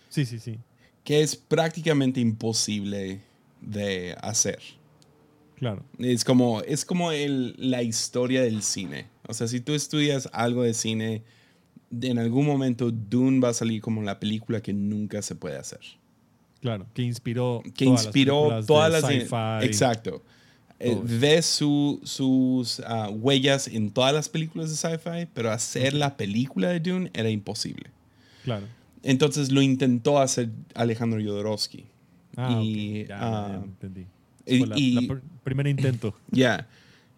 [0.09, 0.57] Sí, sí, sí.
[1.03, 3.21] Que es prácticamente imposible
[3.61, 4.59] de hacer.
[5.59, 5.83] Claro.
[5.99, 9.07] Es como, es como el- la historia del cine.
[9.27, 11.23] O sea, si tú estudias algo de cine,
[12.01, 15.79] en algún momento Dune va a salir como la película que nunca se puede hacer.
[16.61, 19.05] Claro, que inspiró Que todas las inspiró películas todas las...
[19.05, 19.65] sci-fi.
[19.65, 20.23] Exacto.
[20.81, 26.15] Eh, ves su- sus ah, huellas en todas las películas de sci-fi, pero hacer la
[26.15, 27.89] película de Dune era imposible.
[28.45, 28.65] Claro.
[29.03, 31.85] Entonces lo intentó hacer Alejandro Jodorowsky.
[32.37, 33.07] Ah, Y, ok.
[33.09, 34.05] Ya, ah, ya entendí.
[34.55, 36.13] Y- la, y- la pr- primer intento.
[36.31, 36.67] Ya.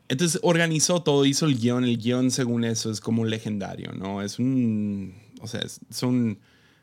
[0.10, 1.86] Entonces organizó todo, hizo el guion.
[1.86, 4.22] El guion, según eso, es como legendario, ¿no?
[4.22, 5.14] Es un.
[5.40, 6.38] O sea, son,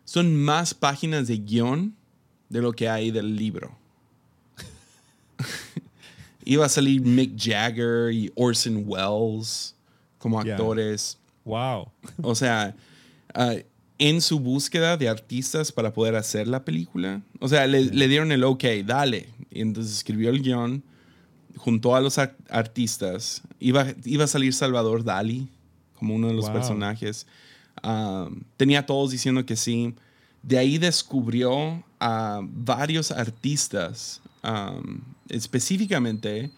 [0.05, 1.95] son más páginas de guion
[2.49, 3.77] de lo que hay del libro.
[6.45, 9.75] Iba a salir Mick Jagger y Orson Welles
[10.19, 11.19] como actores.
[11.45, 11.89] Wow.
[12.23, 12.75] O sea,
[13.35, 13.55] ah,
[13.99, 17.21] en su búsqueda de artistas para poder hacer la película.
[17.41, 19.29] O sea, le, le dieron el ok, dale.
[19.51, 20.83] Y entonces escribió el guion,
[21.57, 23.43] juntó a los ar- artistas.
[23.61, 25.49] Iba, iba a salir Salvador Dali
[25.99, 26.55] como uno de los Wow.
[26.55, 27.27] personajes.
[27.83, 29.95] Um, tenía a todos diciendo que sí.
[30.43, 36.51] De ahí descubrió a varios artistas, um, específicamente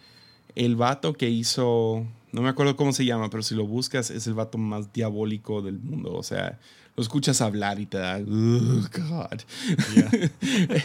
[0.55, 4.27] el vato que hizo, no me acuerdo cómo se llama, pero si lo buscas es
[4.27, 6.13] el vato más diabólico del mundo.
[6.13, 6.59] O sea,
[6.95, 9.41] lo escuchas hablar y te da, "Ugh, God.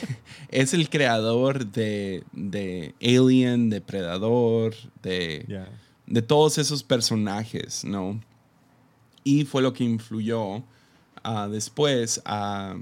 [0.50, 5.66] es el creador de, de Alien, de Predador, de,
[6.06, 8.20] de todos esos personajes, ¿no?
[9.24, 10.62] Y fue lo que influyó
[11.24, 12.76] ah, después a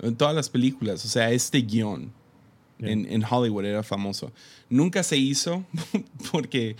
[0.00, 1.04] en todas las películas.
[1.04, 2.12] O sea, este guion
[2.78, 2.90] Ya.
[2.90, 4.32] en, en Hollywood era famoso.
[4.70, 5.64] Nunca se hizo
[6.32, 6.76] porque,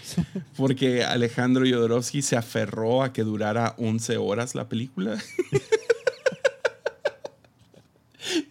[0.57, 5.19] porque Alejandro Jodorowsky se aferró a que durara 11 horas la película.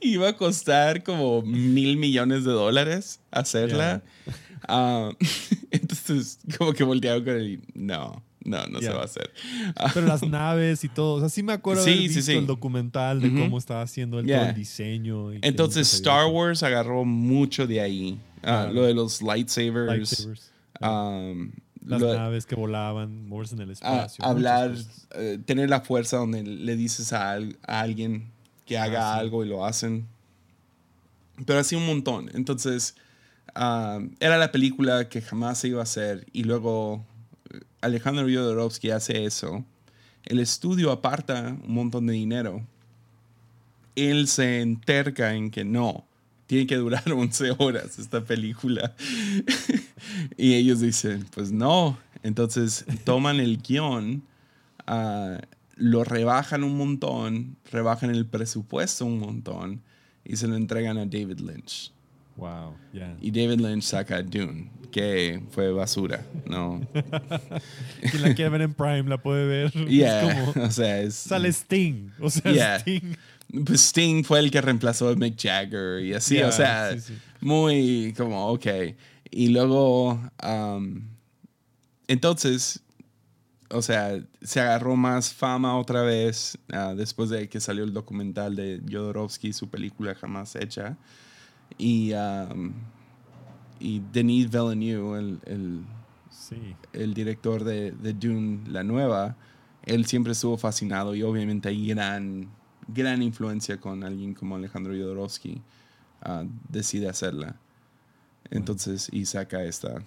[0.01, 4.01] Iba a costar como mil millones de dólares hacerla.
[4.67, 5.11] Ah,
[5.71, 9.31] entonces, como que voltearon con él y no, no, no se va a hacer.
[9.75, 11.15] Ah, Pero las naves y todo.
[11.15, 12.31] O sea, sí me acuerdo Sí, haber visto sí.
[12.33, 14.39] el documental de cómo estaba haciendo el, Yeah.
[14.39, 15.33] todo el diseño.
[15.33, 16.25] y Entonces, Star.
[16.31, 18.19] Wars agarró mucho de ahí.
[18.43, 18.69] Ah.
[18.73, 19.87] Lo de los lightsabers.
[19.91, 20.51] Lightsabers.
[20.81, 21.51] um,
[21.85, 24.25] Las lo- naves que volaban, moverse en el a- espacio.
[24.25, 24.73] hablar,
[25.15, 28.31] eh, tener la fuerza donde le dices a, al- a alguien
[28.65, 29.19] que haga Ah, sí.
[29.21, 30.05] algo y lo hacen.
[31.45, 32.29] Pero así un montón.
[32.33, 32.95] Entonces,
[33.55, 36.25] ah, era la película que jamás se iba a hacer.
[36.33, 37.05] Y luego
[37.81, 39.65] Alejandro Jodorowsky hace eso.
[40.23, 42.65] El estudio aparta un montón de dinero.
[43.95, 46.05] Él se enterca en que no,
[46.47, 48.95] tiene que durar 11 horas esta película.
[50.37, 51.97] y ellos dicen, pues no.
[52.23, 54.23] Entonces toman el guion,
[54.87, 55.39] ah,
[55.75, 59.81] lo rebajan un montón, rebajan el presupuesto un montón
[60.25, 61.93] y se lo entregan a David Lynch.
[62.37, 63.17] Wow, ya.
[63.19, 66.81] Y David Lynch saca Dune, que fue basura, ¿no?
[68.11, 69.71] Quien la quiere ver en Prime la puede ver.
[69.87, 71.15] Yeah, Es como, o sea, es...
[71.15, 72.11] sale Sting.
[72.21, 72.75] O sea, Yeah.
[72.79, 73.15] Sting.
[73.65, 76.99] Pues Sting fue el que reemplazó a Mick Jagger y así, Yeah, o sea, sí,
[76.99, 77.13] sí.
[77.41, 78.67] muy como, ok.
[79.31, 81.01] Y luego, um,
[82.07, 82.81] entonces,
[83.69, 88.55] o sea, se agarró más fama otra vez ah, después de que salió el documental
[88.55, 90.97] de Jodorowsky, su película jamás hecha.
[91.77, 92.73] Y, um,
[93.79, 95.85] y Denis Villeneuve, el, el,
[96.29, 96.75] Sí.
[96.93, 99.35] el director de, de Dune, la nueva,
[99.83, 102.49] él siempre estuvo fascinado y obviamente hay gran,
[102.87, 105.61] gran influencia con alguien como Alejandro Jodorowsky.
[106.21, 107.55] ah, decide hacerla.
[108.49, 110.01] Entonces, y saca esta.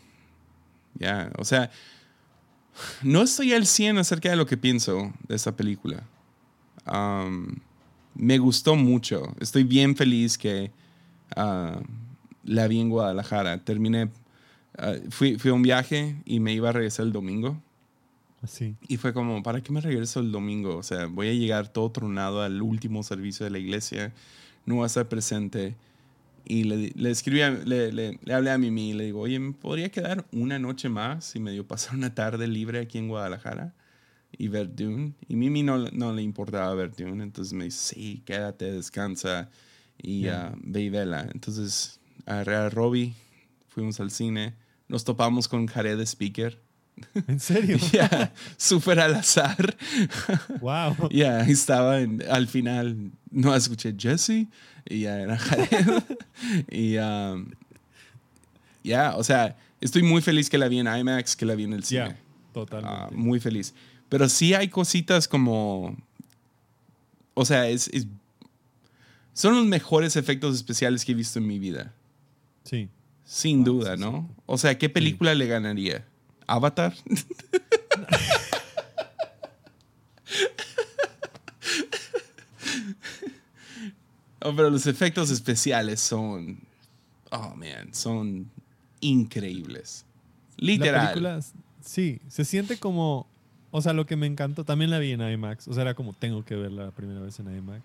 [0.94, 1.70] Ya, o sea,
[3.02, 6.02] no estoy al 100 acerca de lo que pienso de esta película.
[6.84, 7.61] Am,
[8.14, 9.34] me gustó mucho.
[9.40, 10.70] Estoy bien feliz que
[11.37, 13.62] la vi en Guadalajara.
[13.64, 14.11] Terminé,
[14.78, 17.61] ah, fui, fui a un viaje y me iba a regresar el domingo.
[18.43, 18.74] Así.
[18.89, 20.76] Y fue como, ¿para qué me regreso el domingo?
[20.76, 24.12] O sea, voy a llegar todo tronado al último servicio de la iglesia,
[24.64, 25.76] no voy a estar presente.
[26.47, 29.39] Y le, le escribí, a- le, le, le hablé a Mimi y le digo, oye,
[29.39, 33.74] ¿me podría quedar una noche más y medio pasar una tarde libre aquí en Guadalajara
[34.39, 35.12] y ver Dune?
[35.28, 39.51] Y Mimi no, no le importaba ver Dune, entonces me dice, sí, quédate, descansa
[40.03, 40.48] y Ya.
[40.48, 41.28] ah, ve y vela.
[41.32, 43.14] Entonces agarré a Robbie,
[43.68, 44.55] fuimos al cine,
[44.88, 46.61] nos topamos con Jared Speaker.
[47.28, 47.78] ¿En serio?
[47.92, 49.76] Ya, súper al azar.
[50.61, 50.94] wow.
[51.11, 54.46] Ya, estaba en- al final, no escuché Jesse
[54.88, 56.03] y ya era Jared.
[56.70, 57.51] y um,
[58.82, 61.72] ya, o sea, estoy muy feliz que la vi en IMAX, que la vi en
[61.74, 62.16] el cine.
[62.53, 62.96] Totalmente.
[62.96, 63.74] Ah, muy feliz.
[64.09, 65.96] Pero sí hay cositas como,
[67.34, 68.07] o sea, es, es-
[69.41, 71.93] son los mejores efectos especiales que he visto en mi vida.
[72.64, 72.88] sí.
[73.24, 74.28] Sin Wow, duda, sí, ¿no?
[74.47, 76.05] O sea, ¿qué película le ganaría?
[76.49, 76.95] ¿Avatar?
[84.43, 86.59] oh, pero los efectos especiales son.
[87.30, 88.51] Oh, man, son
[89.01, 90.05] increíbles.
[90.57, 91.07] La Literal.
[91.09, 91.41] película,
[91.80, 93.26] sí, se siente como,
[93.70, 96.12] o sea, lo que me encantó, también la vi en IMAX, o sea, era como
[96.12, 97.82] tengo que verla la primera vez en IMAX.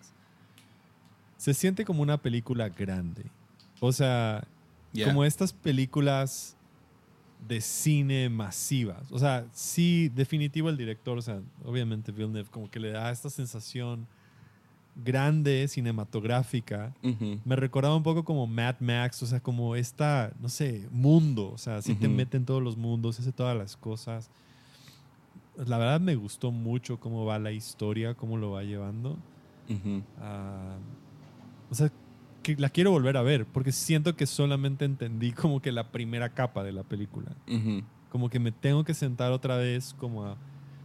[1.37, 3.23] Se siente como una película grande.
[3.79, 4.43] O sea,
[4.93, 5.07] Yeah.
[5.07, 6.55] como estas películas
[7.47, 9.11] de cine masivas.
[9.11, 13.29] O sea, sí, definitivo el director, o sea, obviamente Villeneuve como que le da esta
[13.29, 14.07] sensación
[15.03, 16.93] grande, cinematográfica.
[17.03, 17.39] Ujú.
[17.43, 21.57] Me recordaba un poco como Mad Max, o sea, como esta, no sé, mundo, o
[21.57, 22.15] sea, sí te Ujú.
[22.15, 24.29] mete en todos los mundos, hace todas las cosas.
[25.57, 29.17] La verdad me gustó mucho cómo va la historia, cómo lo va llevando.
[30.21, 30.77] Ah,
[31.75, 31.91] o sea,
[32.41, 36.29] que la quiero volver a ver porque siento que solamente entendí como que la primera
[36.29, 37.31] capa de la película.
[37.49, 37.83] Ujú.
[38.09, 40.37] Como que me tengo que sentar otra vez como a...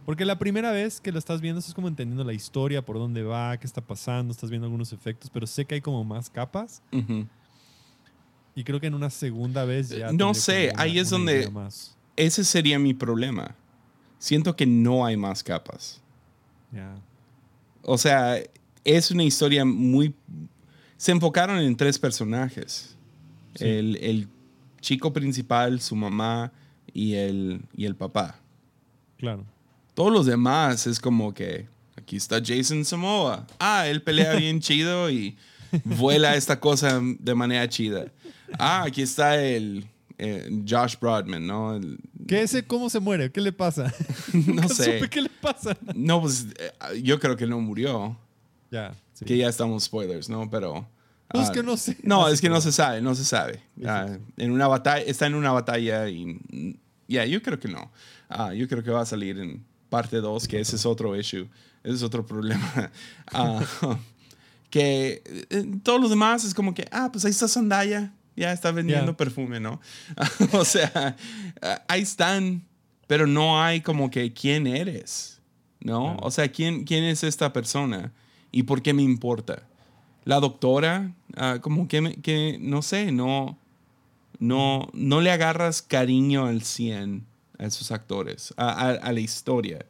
[0.05, 3.23] Porque la primera vez que lo estás viendo es como entendiendo la historia, por dónde
[3.23, 6.81] va, qué está pasando, estás viendo algunos efectos, pero sé que hay como más capas
[6.91, 7.25] Ujú.
[8.55, 10.07] y creo que en una segunda vez ya...
[10.11, 11.95] No tendré sé, como ahí es una donde- Más.
[12.17, 13.55] Ese sería mi problema.
[14.19, 16.01] Siento que no hay más capas.
[16.71, 16.95] Ya.
[17.83, 18.35] O sea,
[18.83, 20.13] es una historia muy...
[21.01, 22.95] Se enfocaron en tres personajes.
[23.55, 23.65] Sí.
[23.65, 24.27] El, el
[24.81, 26.51] chico principal, su mamá
[26.93, 28.35] y el, y el papá.
[29.17, 29.43] Claro.
[29.95, 33.47] Todos los demás es como que aquí está Jason Samoa.
[33.57, 35.35] Ah, él pelea bien chido y
[35.85, 38.11] vuela esta cosa de manera chida.
[38.59, 39.87] Ah, aquí está el
[40.19, 41.77] eh, Josh Broadman, ¿no?
[41.77, 41.97] El-
[42.27, 43.31] ¿Qué ese cómo se muere?
[43.31, 43.91] ¿Qué le pasa?
[44.33, 44.99] no sé.
[44.99, 45.75] supe qué le pasa.
[45.95, 48.15] No, pues eh, yo creo que no murió.
[48.69, 48.93] Ya.
[49.21, 49.25] Sí.
[49.25, 50.49] Que ya estamos spoilers, ¿no?
[50.49, 50.85] Pero.
[51.33, 51.97] No, es ah, que no sé.
[52.03, 53.63] No, es que no se sabe, no se sabe.
[53.77, 53.85] Sí.
[54.37, 56.25] en una batalla, está en una batalla y.
[56.25, 56.73] mm,
[57.07, 57.89] Ya, yo creo que no.
[58.29, 61.47] Ah, yo creo que va a salir en parte 2, que ese es otro issue.
[61.83, 62.91] Ese es otro problema.
[64.69, 68.13] Que eh, todos los demás es como que, ah, pues ahí está Zendaya.
[68.37, 69.17] Ya está vendiendo Ya.
[69.17, 69.81] perfume, ¿no?
[70.53, 71.17] o sea,
[71.61, 72.63] ah, ahí están,
[73.07, 75.41] pero no hay como que quién eres,
[75.81, 76.13] ¿no?
[76.13, 76.19] Claro.
[76.25, 78.13] O sea, ¿quién, quién es esta persona
[78.51, 79.63] y por qué me importa.
[80.25, 83.57] La doctora, ah, como que, que, no sé, no,
[84.39, 87.25] no, no le agarras cariño al 100
[87.57, 89.85] a esos actores, a, a- a la historia.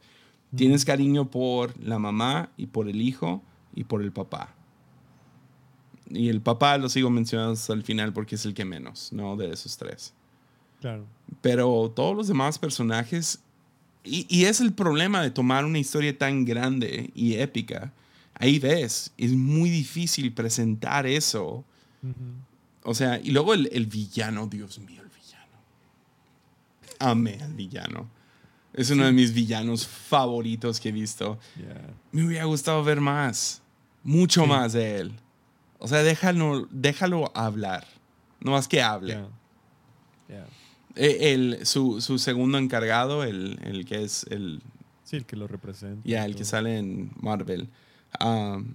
[0.54, 3.42] Tienes cariño por la mamá y por el hijo
[3.74, 4.54] y por el papá.
[6.10, 9.36] Y el papá lo sigo mencionando hasta el final porque es el que menos, ¿no?
[9.36, 10.12] De esos tres.
[10.80, 11.06] Claro.
[11.40, 13.40] Pero todos los demás personajes,
[14.04, 17.92] y, y es el problema de tomar una historia tan grande y épica.
[18.42, 21.64] Ahí ves, es muy difícil presentar eso.
[22.82, 25.56] O sea, y luego el, el villano, Dios mío, el villano.
[26.98, 28.08] Amé al villano.
[28.74, 31.38] Es uno de mis villanos favoritos que he visto.
[32.10, 33.62] Me hubiera gustado ver más,
[34.02, 34.48] mucho Sí.
[34.48, 35.12] más de él.
[35.78, 37.86] O sea, déjalo, déjalo hablar.
[38.40, 39.20] No más que hable.
[40.96, 44.60] Eh, El, su, su segundo encargado, el, el que es el,
[45.04, 46.00] Sí, el que lo representa.
[46.04, 47.68] ya, el que sale en Marvel.
[48.20, 48.74] Um,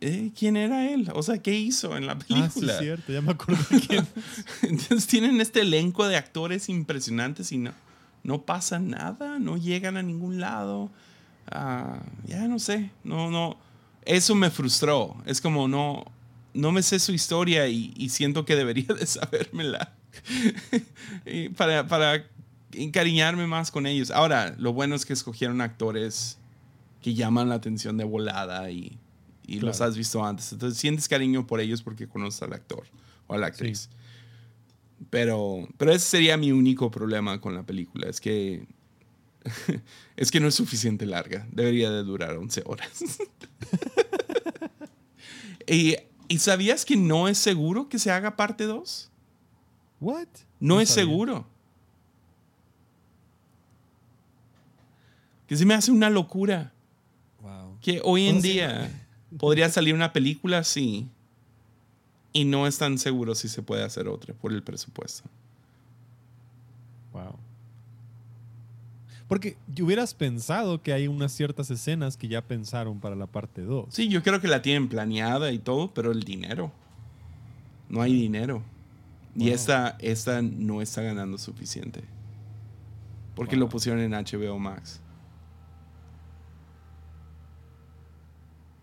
[0.00, 1.10] eh, ¿Quién era él?
[1.14, 2.78] O sea, ¿qué hizo en la Ah, sí, película?
[2.78, 3.12] cierto.
[3.12, 4.06] Ya me acuerdo quién.
[4.62, 7.72] Entonces tienen este elenco de actores impresionantes y no,
[8.24, 10.90] no pasa nada, no llegan a ningún lado.
[11.50, 13.56] Ah, ya no sé, no, no.
[14.04, 15.16] Eso me frustró.
[15.26, 16.04] Es como no,
[16.54, 19.92] no me sé su historia y, y siento que debería de sabérmela
[21.56, 22.24] para, para
[22.72, 24.10] encariñarme más con ellos.
[24.10, 26.38] Ahora, lo bueno es que escogieron actores
[27.02, 28.98] que llaman la atención de volada y,
[29.46, 30.52] y los has visto antes.
[30.52, 32.84] Entonces sientes cariño por ellos porque conoces al actor
[33.26, 33.90] o a la actriz.
[35.10, 38.08] Pero, pero ese sería mi único problema con la película.
[38.08, 38.66] Es que
[40.16, 41.46] es que no es suficiente larga.
[41.50, 43.02] Debería de durar 11 horas.
[45.66, 45.96] y,
[46.28, 49.10] ¿Y sabías que no es seguro que se haga parte 2?
[50.00, 50.28] What?
[50.60, 51.04] No, es sabía.
[51.04, 51.46] seguro.
[55.46, 56.72] Que se me hace una locura.
[57.82, 58.90] Que hoy en día
[59.38, 61.08] podría salir una película así
[62.32, 65.28] y no están seguros si se puede hacer otra por el presupuesto.
[67.12, 67.36] Wow.
[69.28, 73.86] Porque hubieras pensado que hay unas ciertas escenas que ya pensaron para la parte 2.
[73.90, 76.70] Sí, yo creo que la tienen planeada y todo, pero el dinero.
[77.88, 78.62] No hay dinero.
[79.34, 82.02] Y esta, esta no está ganando suficiente.
[83.34, 83.70] Porque lo Wow.
[83.72, 85.00] pusieron en HBO Max.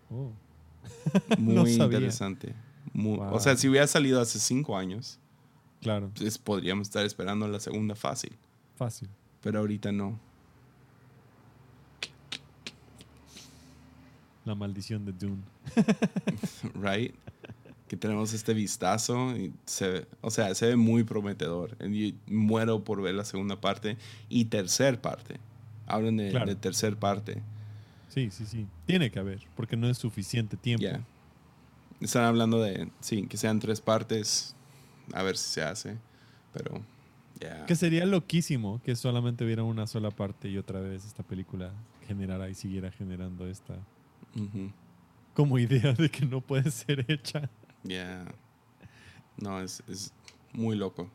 [0.10, 0.31] Oh.
[1.38, 2.53] Muy No interesante.
[2.95, 5.19] O sea, si hubiera salido hace cinco años,
[5.81, 8.36] Claro, pues podríamos estar esperando la segunda fácil.
[8.76, 9.07] fácil.
[9.41, 10.19] Pero ahorita no.
[14.45, 15.44] La maldición de Dune.
[16.81, 17.14] right?
[17.88, 21.77] Que tenemos este vistazo y se ve- o sea, se ve muy prometedor.
[21.86, 25.40] Y muero por ver la segunda parte y tercer parte.
[25.88, 26.45] Hablan de, Claro.
[26.48, 27.41] de tercer parte.
[28.10, 28.68] Sí, sí, sí.
[28.86, 30.88] Tiene que haber, porque no es suficiente tiempo.
[32.02, 34.56] Están hablando de, sí, que sean tres partes.
[35.14, 35.98] A ver si se hace.
[36.53, 36.81] Pero,
[37.40, 37.65] ya.
[37.65, 41.72] Que sería loquísimo que solamente hubiera una sola parte y otra vez esta película
[42.07, 43.77] generara y siguiera generando esta
[45.34, 47.49] como idea de que no puede ser hecha.
[47.84, 48.26] Ya.
[49.38, 50.14] No, es, es
[50.53, 51.10] muy loco.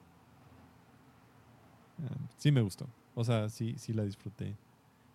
[2.03, 2.89] Ah, Sí me gustó.
[3.15, 4.57] O sea, sí, sí la disfruté.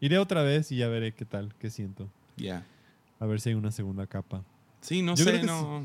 [0.02, 2.10] Iré otra vez y ya veré qué tal, qué siento.
[2.38, 2.66] Ya.
[3.20, 4.44] A ver si hay una segunda capa.
[4.82, 5.84] Sí, no Yo sé, no.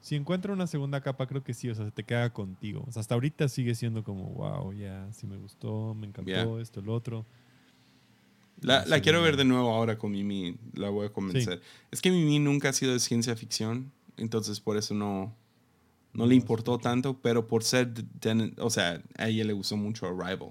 [0.00, 2.82] Si encuentro una segunda capa, creo que sí, o sea, se te queda contigo.
[2.88, 6.60] O sea, hasta ahorita sigue siendo como, wow, ya, sí me gustó, me encantó Yeah.
[6.62, 7.26] esto, el otro.
[8.62, 10.56] La, quiero ver de nuevo ahora con Mimi.
[10.74, 11.60] La voy a convencer.
[11.90, 13.90] Es que Mimi nunca ha sido de ciencia ficción.
[14.16, 15.34] Entonces por eso no,
[16.12, 17.18] no le importó tanto.
[17.22, 17.90] Pero por ser.
[18.58, 20.50] o sea, a ella le gustó mucho Arrival.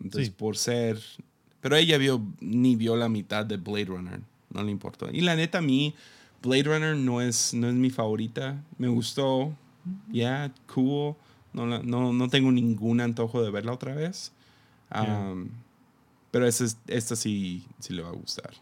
[0.00, 0.34] Entonces Sí.
[0.36, 0.98] por ser.
[1.64, 4.20] Pero ella vio, ni vio la mitad de Blade Runner.
[4.50, 5.08] No le importó.
[5.10, 5.94] Y la neta, a mí,
[6.42, 8.62] Blade Runner no es, no es mi favorita.
[8.76, 9.56] Me gustó.
[10.12, 11.14] Yeah, cool.
[11.54, 14.30] No, la- no, no tengo ningún antojo de verla otra vez.
[14.92, 15.30] Yeah.
[15.32, 15.48] Um,
[16.30, 18.52] pero esta, es- esta sí, sí le va a gustar.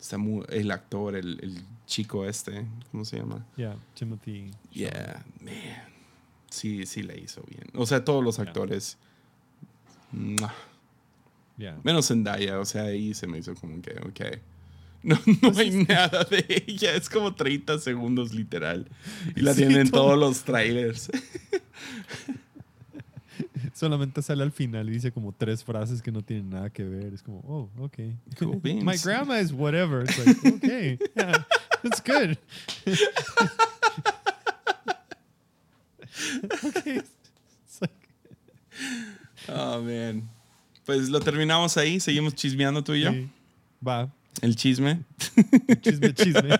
[0.00, 3.44] Está muy, el actor, el, el chico este, ¿cómo se llama?
[3.58, 4.52] Ya, Timothy.
[4.72, 5.52] Yeah, man.
[6.48, 7.64] Sí, sí le hizo bien.
[7.74, 8.46] O sea, todos los Yeah.
[8.46, 8.96] actores.
[10.12, 10.54] ¡mua!
[11.58, 11.76] Ya.
[11.82, 14.38] Menos Zendaya, o sea, ahí se me hizo como que, ok.
[15.00, 18.88] No, no hay nada de ella, es como 30 segundos literal.
[19.36, 20.06] Y la Sí, tienen en todo.
[20.06, 21.08] todos los trailers.
[23.74, 27.14] Solamente sale al final y dice como tres frases que no tienen nada que ver.
[27.14, 27.96] Es como, oh, ok.
[28.40, 28.60] Cool.
[28.82, 30.02] My grandma is whatever.
[30.02, 31.44] It's like, okay, yeah,
[31.84, 32.36] it's good.
[36.64, 36.96] okay.
[36.96, 37.92] It's like,
[39.48, 40.28] Oh, man.
[40.88, 43.12] Pues lo terminamos ahí, seguimos chismeando tú y yo.
[43.12, 43.28] sí.
[43.86, 44.08] Va,
[44.40, 45.02] El chisme.
[45.82, 46.48] chisme, chisme.